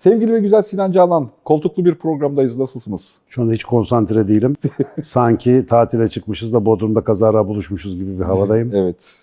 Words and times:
Sevgili 0.00 0.32
ve 0.32 0.40
güzel 0.40 0.62
Sinan 0.62 0.92
Canan, 0.92 1.28
koltuklu 1.44 1.84
bir 1.84 1.94
programdayız. 1.94 2.58
Nasılsınız? 2.58 3.18
Şu 3.28 3.42
anda 3.42 3.52
hiç 3.52 3.64
konsantre 3.64 4.28
değilim. 4.28 4.56
Sanki 5.02 5.66
tatile 5.68 6.08
çıkmışız 6.08 6.52
da 6.52 6.66
Bodrum'da 6.66 7.04
kazara 7.04 7.46
buluşmuşuz 7.46 7.96
gibi 7.96 8.18
bir 8.18 8.24
havadayım. 8.24 8.70
Evet. 8.74 9.16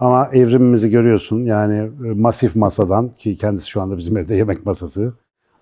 Ama 0.00 0.28
evrimimizi 0.32 0.90
görüyorsun. 0.90 1.44
Yani 1.44 1.78
e, 1.78 2.10
masif 2.14 2.56
masadan 2.56 3.08
ki 3.08 3.36
kendisi 3.36 3.68
şu 3.68 3.80
anda 3.82 3.96
bizim 3.98 4.16
evde 4.16 4.34
yemek 4.34 4.66
masası. 4.66 5.12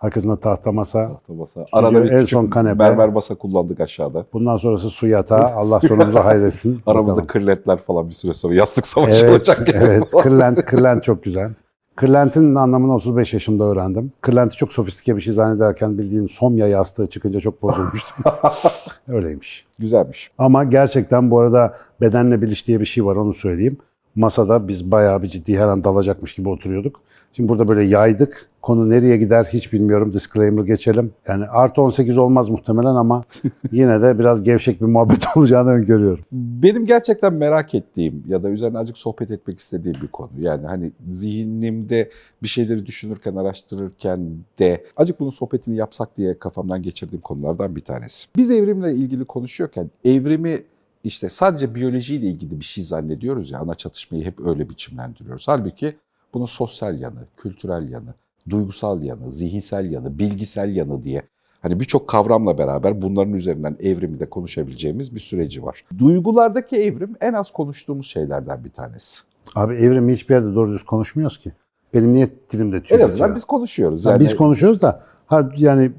Arkasında 0.00 0.36
tahta 0.36 0.72
masa. 0.72 1.08
Tahta 1.08 1.32
masa. 1.32 1.64
Arada 1.72 2.04
bir 2.04 2.10
en 2.10 2.24
son 2.24 2.46
kanepe. 2.46 2.74
mermer 2.74 3.08
masa 3.08 3.34
kullandık 3.34 3.80
aşağıda. 3.80 4.26
Bundan 4.32 4.56
sonrası 4.56 4.90
su 4.90 5.06
yatağı. 5.06 5.54
Allah 5.54 5.80
sonumuzu 5.80 6.18
hayretsin. 6.18 6.80
Aramızda 6.86 7.12
Bakalım. 7.16 7.26
kırlentler 7.26 7.76
falan 7.78 8.08
bir 8.08 8.12
süre 8.12 8.32
sonra 8.32 8.54
yastık 8.54 8.86
savaşı 8.86 9.26
Evet, 9.26 9.34
olacak. 9.34 9.68
evet. 9.74 10.10
Kırlent, 10.22 10.64
kırlent 10.64 11.02
çok 11.02 11.22
güzel. 11.22 11.50
Kırlentin 11.96 12.54
anlamını 12.54 12.94
35 12.94 13.34
yaşımda 13.34 13.64
öğrendim. 13.64 14.12
Kırlenti 14.20 14.56
çok 14.56 14.72
sofistike 14.72 15.16
bir 15.16 15.20
şey 15.20 15.32
zannederken 15.32 15.98
bildiğin 15.98 16.26
somya 16.26 16.68
yastığı 16.68 17.06
çıkınca 17.06 17.40
çok 17.40 17.62
bozulmuştum. 17.62 18.24
Öyleymiş. 19.08 19.66
Güzelmiş. 19.78 20.30
Ama 20.38 20.64
gerçekten 20.64 21.30
bu 21.30 21.38
arada 21.38 21.76
bedenle 22.00 22.42
biliş 22.42 22.66
diye 22.66 22.80
bir 22.80 22.84
şey 22.84 23.04
var 23.04 23.16
onu 23.16 23.32
söyleyeyim. 23.32 23.78
Masada 24.14 24.68
biz 24.68 24.90
bayağı 24.90 25.22
bir 25.22 25.28
ciddi 25.28 25.58
her 25.58 25.68
an 25.68 25.84
dalacakmış 25.84 26.34
gibi 26.34 26.48
oturuyorduk. 26.48 27.00
Şimdi 27.32 27.48
burada 27.48 27.68
böyle 27.68 27.82
yaydık. 27.82 28.46
Konu 28.62 28.90
nereye 28.90 29.16
gider 29.16 29.48
hiç 29.52 29.72
bilmiyorum. 29.72 30.12
Disclaimer 30.12 30.62
geçelim. 30.62 31.12
Yani 31.28 31.44
artı 31.44 31.82
18 31.82 32.18
olmaz 32.18 32.48
muhtemelen 32.48 32.94
ama 32.94 33.24
yine 33.72 34.02
de 34.02 34.18
biraz 34.18 34.42
gevşek 34.42 34.80
bir 34.80 34.86
muhabbet 34.86 35.24
olacağını 35.36 35.70
öngörüyorum. 35.70 36.24
Benim 36.32 36.86
gerçekten 36.86 37.32
merak 37.32 37.74
ettiğim 37.74 38.24
ya 38.28 38.42
da 38.42 38.48
üzerine 38.48 38.78
azıcık 38.78 38.98
sohbet 38.98 39.30
etmek 39.30 39.58
istediğim 39.58 39.96
bir 40.02 40.06
konu. 40.06 40.30
Yani 40.38 40.66
hani 40.66 40.92
zihnimde 41.10 42.10
bir 42.42 42.48
şeyleri 42.48 42.86
düşünürken, 42.86 43.36
araştırırken 43.36 44.30
de 44.58 44.84
azıcık 44.96 45.20
bunun 45.20 45.30
sohbetini 45.30 45.76
yapsak 45.76 46.16
diye 46.16 46.38
kafamdan 46.38 46.82
geçirdiğim 46.82 47.20
konulardan 47.20 47.76
bir 47.76 47.80
tanesi. 47.80 48.28
Biz 48.36 48.50
evrimle 48.50 48.94
ilgili 48.94 49.24
konuşuyorken 49.24 49.90
evrimi 50.04 50.62
işte 51.04 51.28
sadece 51.28 51.74
biyolojiyle 51.74 52.26
ilgili 52.26 52.60
bir 52.60 52.64
şey 52.64 52.84
zannediyoruz 52.84 53.50
ya 53.50 53.58
ana 53.58 53.74
çatışmayı 53.74 54.24
hep 54.24 54.40
öyle 54.46 54.70
biçimlendiriyoruz. 54.70 55.48
Halbuki 55.48 55.96
bunun 56.34 56.44
sosyal 56.44 57.00
yanı, 57.00 57.20
kültürel 57.36 57.88
yanı, 57.88 58.14
duygusal 58.50 59.02
yanı, 59.02 59.32
zihinsel 59.32 59.90
yanı, 59.90 60.18
bilgisel 60.18 60.76
yanı 60.76 61.02
diye 61.02 61.22
hani 61.62 61.80
birçok 61.80 62.08
kavramla 62.08 62.58
beraber 62.58 63.02
bunların 63.02 63.34
üzerinden 63.34 63.76
evrimi 63.80 64.20
de 64.20 64.30
konuşabileceğimiz 64.30 65.14
bir 65.14 65.20
süreci 65.20 65.62
var. 65.62 65.84
Duygulardaki 65.98 66.76
evrim 66.76 67.16
en 67.20 67.32
az 67.32 67.50
konuştuğumuz 67.50 68.06
şeylerden 68.06 68.64
bir 68.64 68.70
tanesi. 68.70 69.20
Abi 69.54 69.74
evrimi 69.74 70.12
hiçbir 70.12 70.34
yerde 70.34 70.54
doğru 70.54 70.72
düz 70.72 70.82
konuşmuyoruz 70.82 71.38
ki. 71.38 71.52
Benim 71.94 72.12
niye 72.12 72.28
dilimde 72.52 72.82
tüy 72.82 72.96
En 72.96 73.00
azından 73.00 73.34
biz 73.34 73.44
konuşuyoruz. 73.44 74.04
Ha, 74.04 74.10
Yani 74.10 74.20
biz 74.20 74.36
konuşuyoruz 74.36 74.82
da 74.82 75.02
ha, 75.26 75.50
yani 75.56 75.92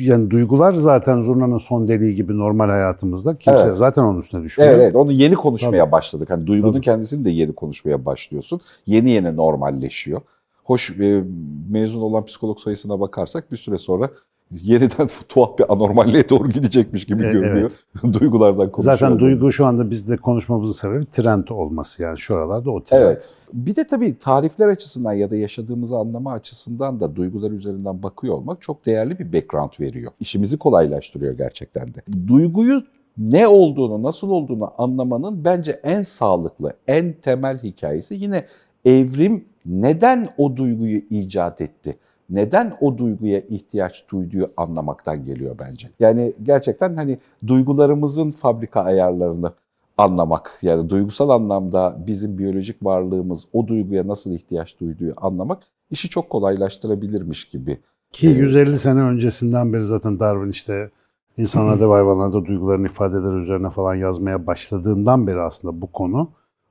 yani 0.00 0.30
duygular 0.30 0.72
zaten 0.72 1.20
zurnanın 1.20 1.58
son 1.58 1.88
deliği 1.88 2.14
gibi 2.14 2.38
normal 2.38 2.68
hayatımızda. 2.68 3.38
Kimse 3.38 3.62
Evet. 3.66 3.76
zaten 3.76 4.02
onun 4.02 4.18
üstüne 4.18 4.42
düşmüyor. 4.42 4.70
Evet, 4.70 4.80
evet 4.82 4.96
onu 4.96 5.12
yeni 5.12 5.34
konuşmaya 5.34 5.82
Tabii. 5.84 5.92
başladık. 5.92 6.30
Hani 6.30 6.46
duygunun 6.46 6.72
Tabii. 6.72 6.84
kendisini 6.84 7.24
de 7.24 7.30
yeni 7.30 7.52
konuşmaya 7.54 8.04
başlıyorsun. 8.04 8.60
Yeni 8.86 9.10
yeni 9.10 9.36
normalleşiyor. 9.36 10.20
Hoş 10.64 10.90
e, 11.00 11.24
mezun 11.70 12.00
olan 12.00 12.24
psikolog 12.24 12.58
sayısına 12.58 13.00
bakarsak 13.00 13.52
bir 13.52 13.56
süre 13.56 13.78
sonra 13.78 14.10
yeniden 14.50 15.08
tuhaf 15.28 15.58
bir 15.58 15.72
anormalliğe 15.72 16.28
doğru 16.28 16.50
gidecekmiş 16.50 17.04
gibi 17.04 17.26
E, 17.26 17.32
görünüyor. 17.32 17.72
Duygulardan 18.12 18.72
konuşuyor. 18.72 18.98
Zaten 18.98 19.18
duygu 19.18 19.52
şu 19.52 19.66
anda 19.66 19.90
bizde 19.90 20.16
konuşmamızın 20.16 20.72
sebebi 20.72 21.06
trend 21.06 21.48
olması. 21.48 22.02
Yani 22.02 22.18
şu 22.18 22.36
aralarda 22.36 22.70
o 22.70 22.82
trend. 22.82 23.02
Evet. 23.02 23.36
Bir 23.52 23.76
de 23.76 23.86
tabii 23.86 24.18
tarifler 24.18 24.68
açısından 24.68 25.12
ya 25.12 25.30
da 25.30 25.36
yaşadığımızı 25.36 25.96
anlama 25.96 26.32
açısından 26.32 27.00
da 27.00 27.16
duygular 27.16 27.50
üzerinden 27.50 28.02
bakıyor 28.02 28.34
olmak 28.34 28.62
çok 28.62 28.86
değerli 28.86 29.18
bir 29.18 29.32
background 29.32 29.72
veriyor. 29.80 30.12
İşimizi 30.20 30.58
kolaylaştırıyor 30.58 31.38
gerçekten 31.38 31.94
de. 31.94 32.02
Duyguyu 32.26 32.82
ne 33.18 33.48
olduğunu, 33.48 34.02
nasıl 34.02 34.30
olduğunu 34.30 34.72
anlamanın 34.78 35.44
bence 35.44 35.80
en 35.82 36.02
sağlıklı, 36.02 36.72
en 36.88 37.12
temel 37.12 37.58
hikayesi 37.58 38.14
yine 38.14 38.44
evrim 38.84 39.44
neden 39.66 40.28
o 40.38 40.56
duyguyu 40.56 40.98
icat 41.10 41.60
etti? 41.60 41.96
Neden 42.30 42.76
o 42.80 42.98
duyguya 42.98 43.40
ihtiyaç 43.40 44.04
duyduğu 44.10 44.52
anlamaktan 44.56 45.24
geliyor 45.24 45.56
bence. 45.58 45.90
Yani 46.00 46.32
gerçekten 46.42 46.96
hani 46.96 47.18
duygularımızın 47.46 48.30
fabrika 48.30 48.82
ayarlarını 48.82 49.52
anlamak 49.98 50.58
yani 50.62 50.90
duygusal 50.90 51.28
anlamda 51.28 51.96
bizim 52.06 52.38
biyolojik 52.38 52.84
varlığımız 52.84 53.44
o 53.52 53.66
duyguya 53.66 54.08
nasıl 54.08 54.32
ihtiyaç 54.32 54.80
duyduğu 54.80 55.14
anlamak 55.16 55.62
işi 55.90 56.08
çok 56.08 56.30
kolaylaştırabilirmiş 56.30 57.44
gibi. 57.44 57.78
Ki 58.12 58.26
150 58.26 58.78
sene 58.78 59.00
öncesinden 59.00 59.72
beri 59.72 59.84
zaten 59.84 60.20
Darwin 60.20 60.50
işte 60.50 60.90
insanlarda 61.36 61.88
ve 61.88 61.92
hayvanlarda 61.92 62.44
duygularını 62.44 62.86
ifadeler 62.86 63.32
üzerine 63.32 63.70
falan 63.70 63.94
yazmaya 63.94 64.46
başladığından 64.46 65.26
beri 65.26 65.40
aslında 65.40 65.80
bu 65.80 65.92
konu 65.92 66.30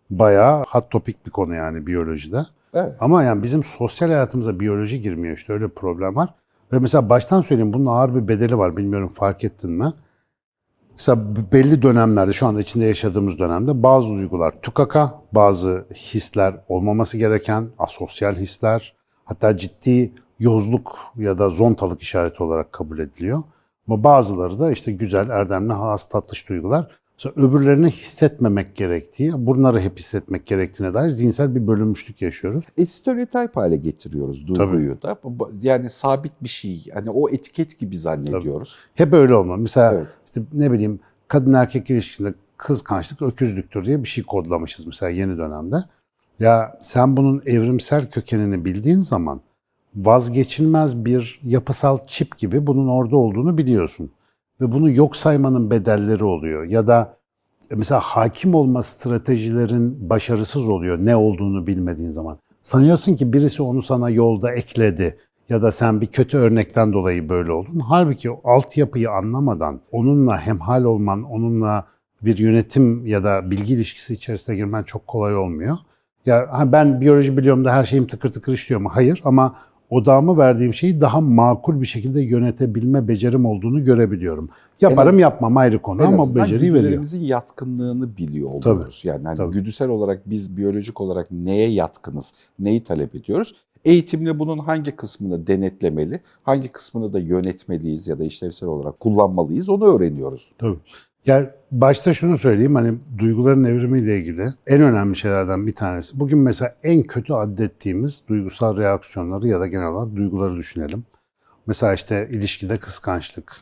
bayağı 0.09 0.63
hot 0.63 0.91
topic 0.91 1.17
bir 1.25 1.31
konu 1.31 1.55
yani 1.55 1.87
biyolojide. 1.87 2.45
Evet. 2.77 2.93
Ama 2.99 3.23
yani 3.23 3.43
bizim 3.43 3.63
sosyal 3.63 4.07
hayatımıza 4.07 4.59
biyoloji 4.59 5.01
girmiyor 5.01 5.37
işte 5.37 5.53
öyle 5.53 5.65
bir 5.65 5.75
problem 5.75 6.15
var. 6.15 6.29
Ve 6.73 6.79
mesela 6.79 7.09
baştan 7.09 7.41
söyleyeyim 7.41 7.73
bunun 7.73 7.85
ağır 7.85 8.15
bir 8.15 8.27
bedeli 8.27 8.57
var 8.57 8.77
bilmiyorum 8.77 9.09
fark 9.09 9.43
ettin 9.43 9.71
mi? 9.71 9.93
Mesela 10.91 11.35
belli 11.51 11.81
dönemlerde 11.81 12.33
şu 12.33 12.47
anda 12.47 12.61
içinde 12.61 12.85
yaşadığımız 12.85 13.39
dönemde 13.39 13.83
bazı 13.83 14.07
duygular 14.07 14.61
tukaka, 14.61 15.21
bazı 15.31 15.85
hisler 15.93 16.55
olmaması 16.67 17.17
gereken 17.17 17.67
asosyal 17.79 18.35
hisler, 18.35 18.95
hatta 19.25 19.57
ciddi 19.57 20.13
yozluk 20.39 20.97
ya 21.15 21.37
da 21.37 21.49
zontalık 21.49 22.01
işareti 22.01 22.43
olarak 22.43 22.71
kabul 22.71 22.99
ediliyor. 22.99 23.43
Ama 23.87 24.03
bazıları 24.03 24.59
da 24.59 24.71
işte 24.71 24.91
güzel, 24.91 25.29
erdemli, 25.29 25.73
has, 25.73 26.09
tatlış 26.09 26.49
duygular. 26.49 26.96
Öbürlerini 27.25 27.89
hissetmemek 27.89 28.75
gerektiği, 28.75 29.31
bunları 29.37 29.79
hep 29.79 29.99
hissetmek 29.99 30.45
gerektiğine 30.45 30.93
dair 30.93 31.09
zihinsel 31.09 31.55
bir 31.55 31.67
bölünmüşlük 31.67 32.21
yaşıyoruz. 32.21 32.65
E, 32.77 32.85
stereotip 32.85 33.55
hale 33.55 33.77
getiriyoruz 33.77 34.47
duyguyu 34.47 35.01
da. 35.01 35.17
Yani 35.61 35.89
sabit 35.89 36.33
bir 36.41 36.49
şey. 36.49 36.85
Hani 36.93 37.09
o 37.09 37.29
etiket 37.29 37.79
gibi 37.79 37.97
zannediyoruz. 37.97 38.77
Hep 38.95 39.13
öyle 39.13 39.35
olma. 39.35 39.57
Mesela 39.57 39.93
Evet. 39.93 40.07
işte 40.25 40.41
ne 40.53 40.71
bileyim 40.71 40.99
kadın 41.27 41.53
erkek 41.53 41.89
ilişkisinde 41.89 42.33
kıskançlık 42.57 43.21
öküzlüktür 43.21 43.85
diye 43.85 44.03
bir 44.03 44.07
şey 44.07 44.23
kodlamışız 44.23 44.87
mesela 44.87 45.09
yeni 45.09 45.37
dönemde. 45.37 45.75
Ya 46.39 46.79
sen 46.81 47.17
bunun 47.17 47.41
evrimsel 47.45 48.09
kökenini 48.09 48.65
bildiğin 48.65 48.99
zaman 48.99 49.41
vazgeçilmez 49.95 51.05
bir 51.05 51.39
yapısal 51.43 51.97
çip 52.07 52.37
gibi 52.37 52.67
bunun 52.67 52.87
orada 52.87 53.17
olduğunu 53.17 53.57
biliyorsun. 53.57 54.11
Ve 54.61 54.71
bunu 54.71 54.89
yok 54.89 55.15
saymanın 55.15 55.71
bedelleri 55.71 56.23
oluyor. 56.23 56.63
Ya 56.63 56.87
da 56.87 57.17
mesela 57.75 58.01
hakim 58.01 58.55
olma 58.55 58.83
stratejilerin 58.83 60.09
başarısız 60.09 60.69
oluyor 60.69 60.97
ne 60.97 61.15
olduğunu 61.15 61.67
bilmediğin 61.67 62.11
zaman. 62.11 62.37
Sanıyorsun 62.63 63.15
ki 63.15 63.33
birisi 63.33 63.63
onu 63.63 63.81
sana 63.81 64.09
yolda 64.09 64.51
ekledi 64.51 65.17
ya 65.49 65.61
da 65.61 65.71
sen 65.71 66.01
bir 66.01 66.07
kötü 66.07 66.37
örnekten 66.37 66.93
dolayı 66.93 67.29
böyle 67.29 67.51
oldun. 67.51 67.79
Halbuki 67.79 68.29
altyapıyı 68.43 69.11
anlamadan 69.11 69.79
onunla 69.91 70.41
hemhal 70.41 70.83
olman, 70.83 71.23
onunla 71.23 71.85
bir 72.21 72.37
yönetim 72.37 73.07
ya 73.07 73.23
da 73.23 73.51
bilgi 73.51 73.73
ilişkisi 73.73 74.13
içerisine 74.13 74.55
girmen 74.55 74.83
çok 74.83 75.07
kolay 75.07 75.35
olmuyor. 75.35 75.77
Ya 76.25 76.65
ben 76.65 77.01
biyoloji 77.01 77.37
biliyorum 77.37 77.65
da 77.65 77.73
her 77.73 77.83
şeyim 77.83 78.07
tıkır 78.07 78.31
tıkır 78.31 78.53
işliyor 78.53 78.81
mu? 78.81 78.89
Hayır 78.93 79.21
ama 79.25 79.55
odağımı 79.89 80.37
verdiğim 80.37 80.73
şeyi 80.73 81.01
daha 81.01 81.21
makul 81.21 81.81
bir 81.81 81.85
şekilde 81.85 82.21
yönetebilme 82.21 83.07
becerim 83.07 83.45
olduğunu 83.45 83.83
görebiliyorum. 83.83 84.49
Yaparım 84.81 85.19
yapmam 85.19 85.57
ayrı 85.57 85.81
konu 85.81 86.01
En 86.01 86.05
ama 86.05 86.35
beceriyi 86.35 86.73
veriyor. 86.73 87.05
yatkınlığını 87.19 88.17
biliyor 88.17 88.53
oluyoruz. 88.53 89.01
Yani 89.03 89.23
hani 89.23 89.37
tabii. 89.37 89.53
güdüsel 89.53 89.89
olarak 89.89 90.29
biz 90.29 90.57
biyolojik 90.57 91.01
olarak 91.01 91.31
neye 91.31 91.69
yatkınız, 91.69 92.33
neyi 92.59 92.81
talep 92.81 93.15
ediyoruz? 93.15 93.55
Eğitimle 93.85 94.39
bunun 94.39 94.57
hangi 94.57 94.91
kısmını 94.91 95.47
denetlemeli, 95.47 96.19
hangi 96.43 96.67
kısmını 96.67 97.13
da 97.13 97.19
yönetmeliyiz 97.19 98.07
ya 98.07 98.19
da 98.19 98.23
işlevsel 98.23 98.69
olarak 98.69 98.99
kullanmalıyız 98.99 99.69
onu 99.69 99.95
öğreniyoruz. 99.95 100.51
Tabii. 100.57 100.77
Ya 101.27 101.55
başta 101.71 102.13
şunu 102.13 102.37
söyleyeyim 102.37 102.75
hani 102.75 102.97
duyguların 103.17 103.63
evrimiyle 103.63 104.17
ilgili 104.17 104.53
en 104.67 104.81
önemli 104.81 105.15
şeylerden 105.15 105.67
bir 105.67 105.75
tanesi. 105.75 106.19
Bugün 106.19 106.39
mesela 106.39 106.75
en 106.83 107.03
kötü 107.03 107.33
adettiğimiz 107.33 108.23
duygusal 108.27 108.77
reaksiyonları 108.77 109.47
ya 109.47 109.59
da 109.59 109.67
genel 109.67 109.87
olarak 109.87 110.15
duyguları 110.15 110.55
düşünelim. 110.55 111.05
Mesela 111.65 111.93
işte 111.93 112.29
ilişkide 112.31 112.77
kıskançlık, 112.77 113.55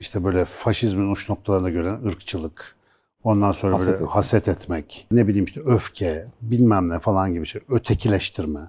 işte 0.00 0.24
böyle 0.24 0.44
faşizmin 0.44 1.10
uç 1.10 1.28
noktalarına 1.28 1.70
göre 1.70 1.98
ırkçılık, 2.06 2.76
ondan 3.24 3.52
sonra 3.52 3.74
Haset 3.74 3.86
böyle 3.86 3.96
etmek. 3.96 4.10
haset 4.10 4.48
etmek, 4.48 5.06
ne 5.12 5.28
bileyim 5.28 5.44
işte 5.44 5.60
öfke, 5.60 6.26
bilmem 6.42 6.88
ne 6.88 6.98
falan 6.98 7.34
gibi 7.34 7.46
şey, 7.46 7.62
ötekileştirme. 7.68 8.60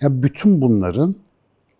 Ya 0.00 0.22
bütün 0.22 0.60
bunların 0.62 1.14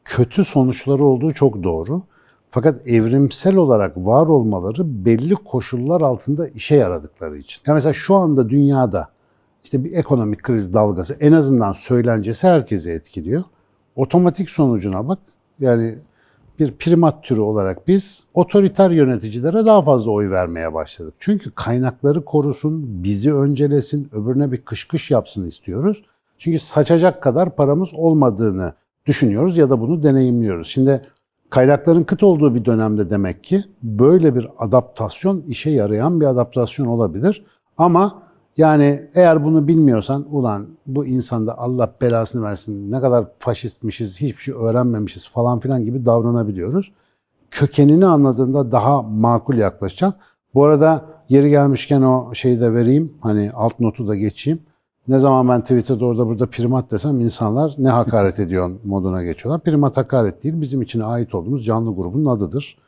kötü 0.05 0.44
sonuçları 0.44 1.05
olduğu 1.05 1.32
çok 1.32 1.62
doğru. 1.62 2.03
Fakat 2.50 2.87
evrimsel 2.87 3.56
olarak 3.56 3.97
var 3.97 4.27
olmaları 4.27 5.05
belli 5.05 5.35
koşullar 5.35 6.00
altında 6.00 6.49
işe 6.49 6.77
yaradıkları 6.77 7.39
için. 7.39 7.62
Ya 7.67 7.75
mesela 7.75 7.93
şu 7.93 8.15
anda 8.15 8.49
dünyada 8.49 9.09
işte 9.65 9.85
bir 9.85 9.93
ekonomik 9.93 10.43
kriz 10.43 10.75
dalgası 10.75 11.17
en 11.21 11.33
azından 11.33 11.73
söylencesi 11.73 12.49
herkesi 12.49 12.91
etkiliyor. 12.91 13.43
Otomatik 13.97 14.50
sonucuna 14.50 15.09
bak. 15.09 15.19
Yani 15.61 15.99
bir 16.59 16.73
primat 16.73 17.25
türü 17.25 17.41
olarak 17.41 17.89
biz 17.89 18.25
otoriter 18.35 18.91
yöneticilere 18.91 19.67
daha 19.67 19.83
fazla 19.83 20.11
oy 20.11 20.31
vermeye 20.31 20.75
başladık. 20.75 21.15
Çünkü 21.19 21.51
kaynakları 21.51 22.25
korusun, 22.25 23.05
bizi 23.05 23.35
öncelesin, 23.35 24.09
öbürüne 24.12 24.53
bir 24.53 24.56
kış 24.56 24.85
kış 24.85 25.11
yapsın 25.11 25.47
istiyoruz. 25.49 26.05
Çünkü 26.39 26.59
saçacak 26.59 27.23
kadar 27.23 27.56
paramız 27.56 27.94
olmadığını 27.94 28.73
düşünüyoruz 29.06 29.59
ya 29.59 29.71
da 29.71 29.81
bunu 29.81 30.03
deneyimliyoruz. 30.03 30.69
Şimdi 30.69 31.03
kaynakların 31.50 32.05
kıt 32.05 32.23
olduğu 32.23 32.55
bir 32.55 32.65
dönemde 32.65 33.11
demek 33.11 33.45
ki 33.45 33.65
böyle 33.83 34.35
bir 34.35 34.49
adaptasyon 34.59 35.43
işe 35.43 35.71
yarayan 35.71 36.21
bir 36.21 36.27
adaptasyon 36.27 36.87
olabilir. 36.87 37.45
Ama 37.79 38.23
yani 38.56 39.11
eğer 39.15 39.45
bunu 39.45 39.69
bilmiyorsan 39.69 40.27
ulan 40.31 40.67
bu 40.87 41.06
insanda 41.06 41.59
Allah 41.59 41.95
belasını 42.00 42.43
versin 42.43 42.91
ne 42.91 43.00
kadar 43.00 43.25
faşistmişiz, 43.39 44.21
hiçbir 44.21 44.43
şey 44.43 44.55
öğrenmemişiz 44.55 45.29
falan 45.29 45.61
filan 45.61 45.85
gibi 45.85 46.06
davranabiliyoruz. 46.06 46.93
Kökenini 47.51 48.06
anladığında 48.06 48.73
daha 48.73 49.03
makul 49.03 49.55
yaklaşacaksın. 49.55 50.21
Bu 50.55 50.65
arada 50.65 51.05
yeri 51.29 51.51
gelmişken 51.51 52.03
o 52.03 52.35
şeyi 52.35 52.61
de 52.61 52.73
vereyim. 52.73 53.12
Hani 53.21 53.53
alt 53.55 53.81
notu 53.81 54.09
da 54.09 54.17
geçeyim. 54.17 54.61
Ne 55.08 55.19
zaman 55.19 55.49
ben 55.49 55.60
Twitter'da 55.60 56.06
orada 56.06 56.26
burada 56.26 56.46
primat 56.46 56.90
desem 56.90 57.20
insanlar 57.20 57.75
ne 57.78 57.88
hakaret 57.88 58.40
ediyorsun 58.40 58.81
moduna 58.84 59.22
geçiyorlar. 59.22 59.62
Primat 59.62 59.96
hakaret 59.96 60.44
değil, 60.44 60.60
bizim 60.60 60.82
içine 60.82 61.05
ait 61.05 61.34
olduğumuz 61.34 61.64
canlı 61.64 61.94
grubun 61.94 62.26
adıdır. 62.26 62.78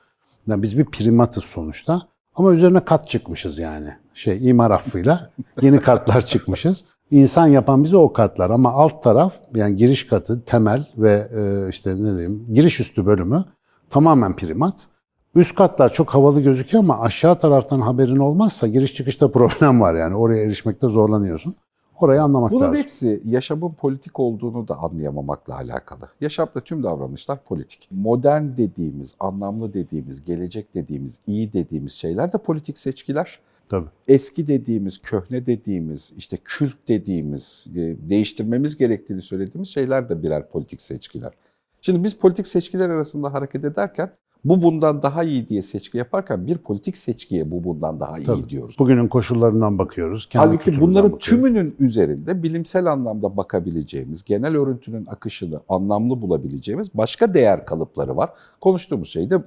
Yani 0.46 0.62
biz 0.62 0.78
bir 0.78 0.84
primatız 0.84 1.44
sonuçta. 1.44 2.02
Ama 2.34 2.52
üzerine 2.52 2.81
kat 2.81 3.08
çıkmışız 3.08 3.58
yani. 3.58 3.88
Şey 4.14 4.49
imar 4.49 4.70
affıyla 4.70 5.31
yeni 5.62 5.81
katlar 5.81 6.26
çıkmışız. 6.26 6.84
İnsan 7.11 7.46
yapan 7.46 7.84
bize 7.84 7.96
o 7.96 8.12
katlar 8.12 8.50
ama 8.50 8.72
alt 8.72 9.02
taraf 9.02 9.32
yani 9.55 9.76
giriş 9.76 10.06
katı, 10.06 10.44
temel 10.44 10.87
ve 10.96 11.28
e, 11.37 11.69
işte 11.69 11.90
ne 11.90 12.12
diyeyim 12.12 12.46
giriş 12.55 12.81
üstü 12.81 13.06
bölümü 13.06 13.44
tamamen 13.90 14.37
primat. 14.37 14.87
Üst 15.34 15.55
katlar 15.55 15.93
çok 15.93 16.11
havalı 16.11 16.40
gözüküyor 16.40 16.84
ama 16.84 17.00
aşağı 17.00 17.38
taraftan 17.38 17.81
haberin 17.81 18.17
olmazsa 18.17 18.67
giriş 18.67 18.94
çıkışta 18.94 19.31
problem 19.31 19.81
var 19.81 19.94
yani. 19.94 20.17
Oraya 20.17 20.44
erişmekte 20.44 20.88
zorlanıyorsun. 20.88 21.55
Orayı 22.02 22.23
anlamak 22.23 22.52
Bunun 22.52 22.61
lazım. 22.61 22.76
hepsi 22.76 23.23
yaşamın 23.25 23.73
politik 23.73 24.20
olduğunu 24.20 24.69
da 24.69 24.75
anlayamamakla 24.79 25.55
alakalı. 25.55 26.08
Yaşamda 26.20 26.61
tüm 26.61 26.82
davranışlar 26.82 27.44
politik. 27.44 27.88
Modern 27.91 28.44
dediğimiz, 28.56 29.14
anlamlı 29.20 29.75
dediğimiz, 29.75 30.25
gelecek 30.25 30.75
dediğimiz, 30.75 31.19
iyi 31.26 31.52
dediğimiz 31.52 31.93
şeyler 31.93 32.32
de 32.32 32.38
politik 32.38 32.79
seçkiler. 32.79 33.41
Tabii. 33.69 33.88
Eski 34.08 34.47
dediğimiz, 34.47 34.99
köhne 35.02 35.47
dediğimiz, 35.47 36.12
işte 36.17 36.38
kült 36.44 36.88
dediğimiz, 36.88 37.67
e, 37.75 37.97
değiştirmemiz 38.11 38.76
gerektiğini 38.76 39.23
söylediğimiz 39.23 39.69
şeyler 39.69 40.08
de 40.08 40.23
birer 40.23 40.49
politik 40.49 40.81
seçkiler. 40.81 41.32
Şimdi 41.81 42.05
biz 42.05 42.17
politik 42.17 42.46
seçkiler 42.46 42.91
arasında 42.91 43.32
hareket 43.35 43.64
ederken 43.64 44.11
bu 44.45 44.63
bundan 44.63 45.03
daha 45.03 45.25
iyi 45.25 45.49
diye 45.49 45.63
seçki 45.63 45.99
yaparken 45.99 46.47
bir 46.47 46.59
politik 46.59 46.97
seçkiye 46.97 47.51
bu 47.51 47.65
bundan 47.65 48.01
daha 48.01 48.19
iyi 48.19 48.25
Tabii. 48.25 48.49
diyoruz. 48.49 48.77
Bugünün 48.79 49.09
koşullarından 49.09 49.79
bakıyoruz. 49.79 50.29
kendi 50.29 50.47
Halbuki 50.47 50.81
bunların 50.81 51.13
bakıyoruz. 51.13 51.27
tümünün 51.27 51.75
üzerinde 51.79 52.43
bilimsel 52.43 52.87
anlamda 52.87 53.37
bakabileceğimiz, 53.37 54.25
genel 54.25 54.57
örüntünün 54.57 55.07
akışını 55.07 55.61
anlamlı 55.69 56.23
bulabileceğimiz 56.23 56.89
başka 56.95 57.35
değer 57.35 57.67
kalıpları 57.67 58.17
var. 58.17 58.31
Konuştuğumuz 58.61 59.09
şey 59.09 59.31
de 59.31 59.39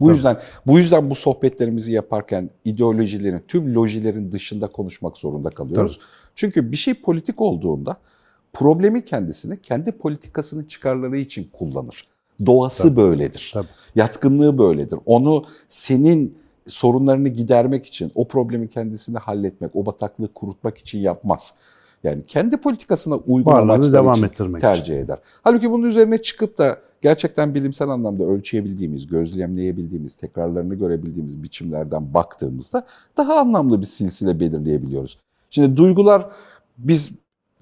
bu 0.00 0.04
Tabii. 0.04 0.14
yüzden 0.16 0.38
bu 0.66 0.78
yüzden 0.78 1.10
bu 1.10 1.14
sohbetlerimizi 1.14 1.92
yaparken 1.92 2.50
ideolojilerin, 2.64 3.42
tüm 3.48 3.74
lojilerin 3.74 4.32
dışında 4.32 4.66
konuşmak 4.66 5.18
zorunda 5.18 5.50
kalıyoruz. 5.50 6.00
Çünkü 6.34 6.72
bir 6.72 6.76
şey 6.76 6.94
politik 6.94 7.40
olduğunda 7.40 7.96
problemi 8.52 9.04
kendisini 9.04 9.62
kendi 9.62 9.92
politikasının 9.92 10.64
çıkarları 10.64 11.18
için 11.18 11.48
kullanır. 11.52 12.04
Doğası 12.46 12.82
Tabii. 12.82 12.96
böyledir. 12.96 13.50
Tabii. 13.54 13.68
Yatkınlığı 13.94 14.58
böyledir. 14.58 14.98
Onu 15.06 15.44
senin 15.68 16.38
sorunlarını 16.66 17.28
gidermek 17.28 17.86
için, 17.86 18.12
o 18.14 18.28
problemi 18.28 18.68
kendisini 18.68 19.18
halletmek, 19.18 19.76
o 19.76 19.86
bataklığı 19.86 20.32
kurutmak 20.32 20.78
için 20.78 20.98
yapmaz. 20.98 21.54
Yani 22.04 22.22
kendi 22.26 22.56
politikasına 22.56 23.16
uygun 23.16 23.52
amaçlar 23.52 23.92
devam 23.92 24.14
için 24.14 24.24
ettirmek 24.24 24.60
tercih 24.60 25.00
eder. 25.00 25.18
Halbuki 25.42 25.70
bunun 25.70 25.86
üzerine 25.86 26.18
çıkıp 26.18 26.58
da 26.58 26.78
gerçekten 27.00 27.54
bilimsel 27.54 27.88
anlamda 27.88 28.24
ölçebildiğimiz, 28.24 29.06
gözlemleyebildiğimiz, 29.06 30.14
tekrarlarını 30.14 30.74
görebildiğimiz 30.74 31.42
biçimlerden 31.42 32.14
baktığımızda 32.14 32.86
daha 33.16 33.40
anlamlı 33.40 33.80
bir 33.80 33.86
silsile 33.86 34.40
belirleyebiliyoruz. 34.40 35.18
Şimdi 35.50 35.76
duygular 35.76 36.26
biz 36.78 37.10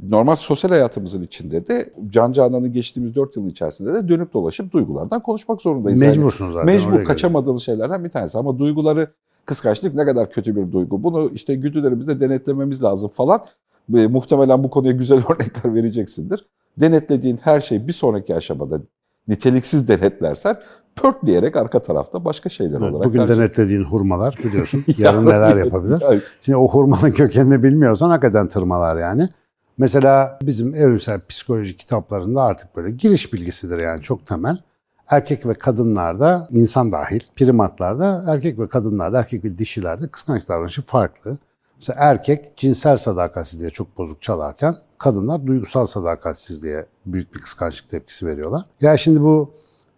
normal 0.09 0.35
sosyal 0.35 0.71
hayatımızın 0.71 1.21
içinde 1.23 1.67
de 1.67 1.93
Can 2.11 2.33
Canan'ın 2.33 2.73
geçtiğimiz 2.73 3.15
4 3.15 3.37
yıl 3.37 3.47
içerisinde 3.49 3.95
de 3.95 4.09
dönüp 4.09 4.33
dolaşıp 4.35 4.73
duygulardan 4.73 5.23
konuşmak 5.23 5.63
zorundayız. 5.63 6.03
Yani 6.03 6.17
Mecbursun 6.17 6.53
zaten. 6.53 6.67
Mecbur 6.67 7.05
kaçamadığımız 7.05 7.63
şeylerden 7.63 8.05
bir 8.05 8.11
tanesi 8.11 8.39
ama 8.39 8.59
duyguları 8.59 9.09
kıskançlık 9.45 9.95
ne 9.95 10.05
kadar 10.05 10.31
kötü 10.31 10.57
bir 10.57 10.73
duygu. 10.73 11.03
Bunu 11.03 11.31
işte 11.35 11.55
güdülerimizde 11.55 12.21
denetlememiz 12.21 12.85
lazım 12.85 13.11
falan. 13.11 13.41
Ve 13.91 14.07
muhtemelen 14.07 14.65
bu 14.65 14.71
konuya 14.71 14.93
güzel 14.93 15.19
örnekler 15.31 15.75
vereceksindir. 15.75 16.47
Denetlediğin 16.81 17.39
her 17.43 17.61
şey 17.61 17.87
bir 17.89 17.93
sonraki 17.93 18.35
aşamada 18.35 18.81
niteliksiz 19.29 19.89
denetlersen 19.89 20.57
pörtleyerek 20.97 21.57
arka 21.57 21.83
tarafta 21.83 22.25
başka 22.25 22.49
şeyler 22.49 22.81
Evet, 22.81 22.93
olarak 22.93 23.07
Bugün 23.07 23.19
karşı- 23.19 23.37
denetlediğin 23.37 23.85
hurmalar 23.85 24.39
biliyorsun 24.45 24.85
yarın 24.99 25.27
neler 25.27 25.57
yapabilir. 25.57 26.03
Şimdi 26.41 26.57
o 26.57 26.69
hurmanın 26.69 27.11
kökenini 27.11 27.63
bilmiyorsan 27.63 28.11
hakikaten 28.11 28.49
tırmalar 28.49 28.97
yani. 29.01 29.29
Mesela 29.81 30.39
bizim 30.43 30.75
evrimsel 30.75 31.21
psikoloji 31.29 31.77
kitaplarında 31.77 32.43
artık 32.43 32.77
böyle 32.77 32.91
giriş 32.91 33.33
bilgisidir 33.33 33.79
yani 33.79 34.03
çok 34.03 34.27
temel. 34.27 34.59
Erkek 35.09 35.47
ve 35.47 35.55
kadınlarda, 35.55 36.49
insan 36.51 36.93
dahil, 36.93 37.21
primatlarda, 37.37 38.25
erkek 38.29 38.59
ve 38.59 38.69
kadınlarda, 38.69 39.19
erkek 39.19 39.45
ve 39.45 39.59
dişilerde 39.59 40.09
kıskanç 40.09 40.49
davranışı 40.49 40.83
farklı. 40.83 41.39
Mesela 41.77 41.97
erkek 42.01 42.57
cinsel 42.57 42.97
sadakatsizliğe 42.97 43.71
çok 43.71 43.99
bozuk 43.99 44.23
çalarken 44.23 44.77
kadınlar 44.99 45.47
duygusal 45.47 45.87
sadakatsizliğe 45.87 46.87
büyük 47.07 47.35
bir 47.35 47.41
kıskançlık 47.41 47.91
tepkisi 47.91 48.27
veriyorlar. 48.27 48.65
Ya 48.81 48.99
şimdi 48.99 49.21
bu 49.21 49.55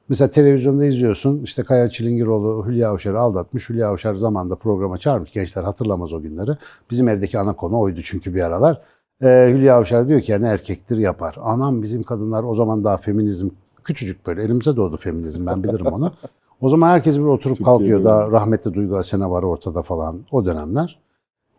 Mesela 0.08 0.30
televizyonda 0.30 0.84
izliyorsun 0.84 1.42
işte 1.42 1.62
Kaya 1.62 1.88
Çilingiroğlu 1.88 2.66
Hülya 2.66 2.90
Avşar'ı 2.90 3.20
aldatmış. 3.20 3.70
Hülya 3.70 3.88
Avşar 3.88 4.14
zamanında 4.14 4.56
programa 4.56 4.98
çağırmış. 4.98 5.32
Gençler 5.32 5.62
hatırlamaz 5.62 6.12
o 6.12 6.22
günleri. 6.22 6.50
Bizim 6.90 7.08
evdeki 7.08 7.38
ana 7.38 7.52
konu 7.52 7.80
oydu 7.80 8.00
çünkü 8.02 8.34
bir 8.34 8.42
aralar. 8.42 8.82
Ee, 9.22 9.52
Hülya 9.54 9.76
Avşar 9.76 10.08
diyor 10.08 10.20
ki 10.20 10.32
yani 10.32 10.46
erkektir 10.46 10.98
yapar. 10.98 11.36
Anam 11.40 11.82
bizim 11.82 12.02
kadınlar 12.02 12.44
o 12.44 12.54
zaman 12.54 12.84
daha 12.84 12.96
feminizm 12.96 13.48
küçücük 13.84 14.26
böyle 14.26 14.42
elimize 14.42 14.76
doğdu 14.76 14.96
feminizm 14.96 15.46
ben 15.46 15.64
bilirim 15.64 15.86
onu. 15.86 16.12
O 16.60 16.68
zaman 16.68 16.88
herkes 16.88 17.18
bir 17.18 17.22
oturup 17.22 17.56
Türkiye'de 17.56 17.64
kalkıyor 17.64 18.04
da 18.04 18.30
rahmetli 18.30 18.74
Duygu 18.74 18.96
Asena 18.96 19.30
var 19.30 19.42
ortada 19.42 19.82
falan 19.82 20.20
o 20.30 20.46
dönemler. 20.46 20.98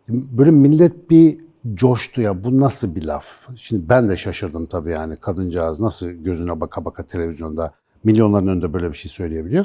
Böyle 0.08 0.50
millet 0.50 1.10
bir 1.10 1.40
coştu 1.74 2.20
ya 2.20 2.44
bu 2.44 2.58
nasıl 2.58 2.94
bir 2.94 3.04
laf? 3.04 3.24
Şimdi 3.56 3.88
ben 3.88 4.08
de 4.08 4.16
şaşırdım 4.16 4.66
tabii 4.66 4.90
yani 4.90 5.16
kadıncağız 5.16 5.80
nasıl 5.80 6.06
gözüne 6.06 6.60
baka 6.60 6.84
baka 6.84 7.06
televizyonda 7.06 7.72
milyonların 8.04 8.46
önünde 8.46 8.72
böyle 8.72 8.88
bir 8.88 8.96
şey 8.96 9.10
söyleyebiliyor. 9.10 9.64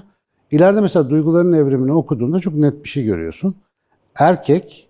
İleride 0.52 0.82
mesela 0.82 1.10
duyguların 1.10 1.54
evrimini 1.54 1.94
okuduğunda 1.94 2.40
çok 2.40 2.54
net 2.54 2.84
bir 2.84 2.90
şey 2.90 3.04
görüyorsun. 3.04 3.56
Erkek 4.16 4.89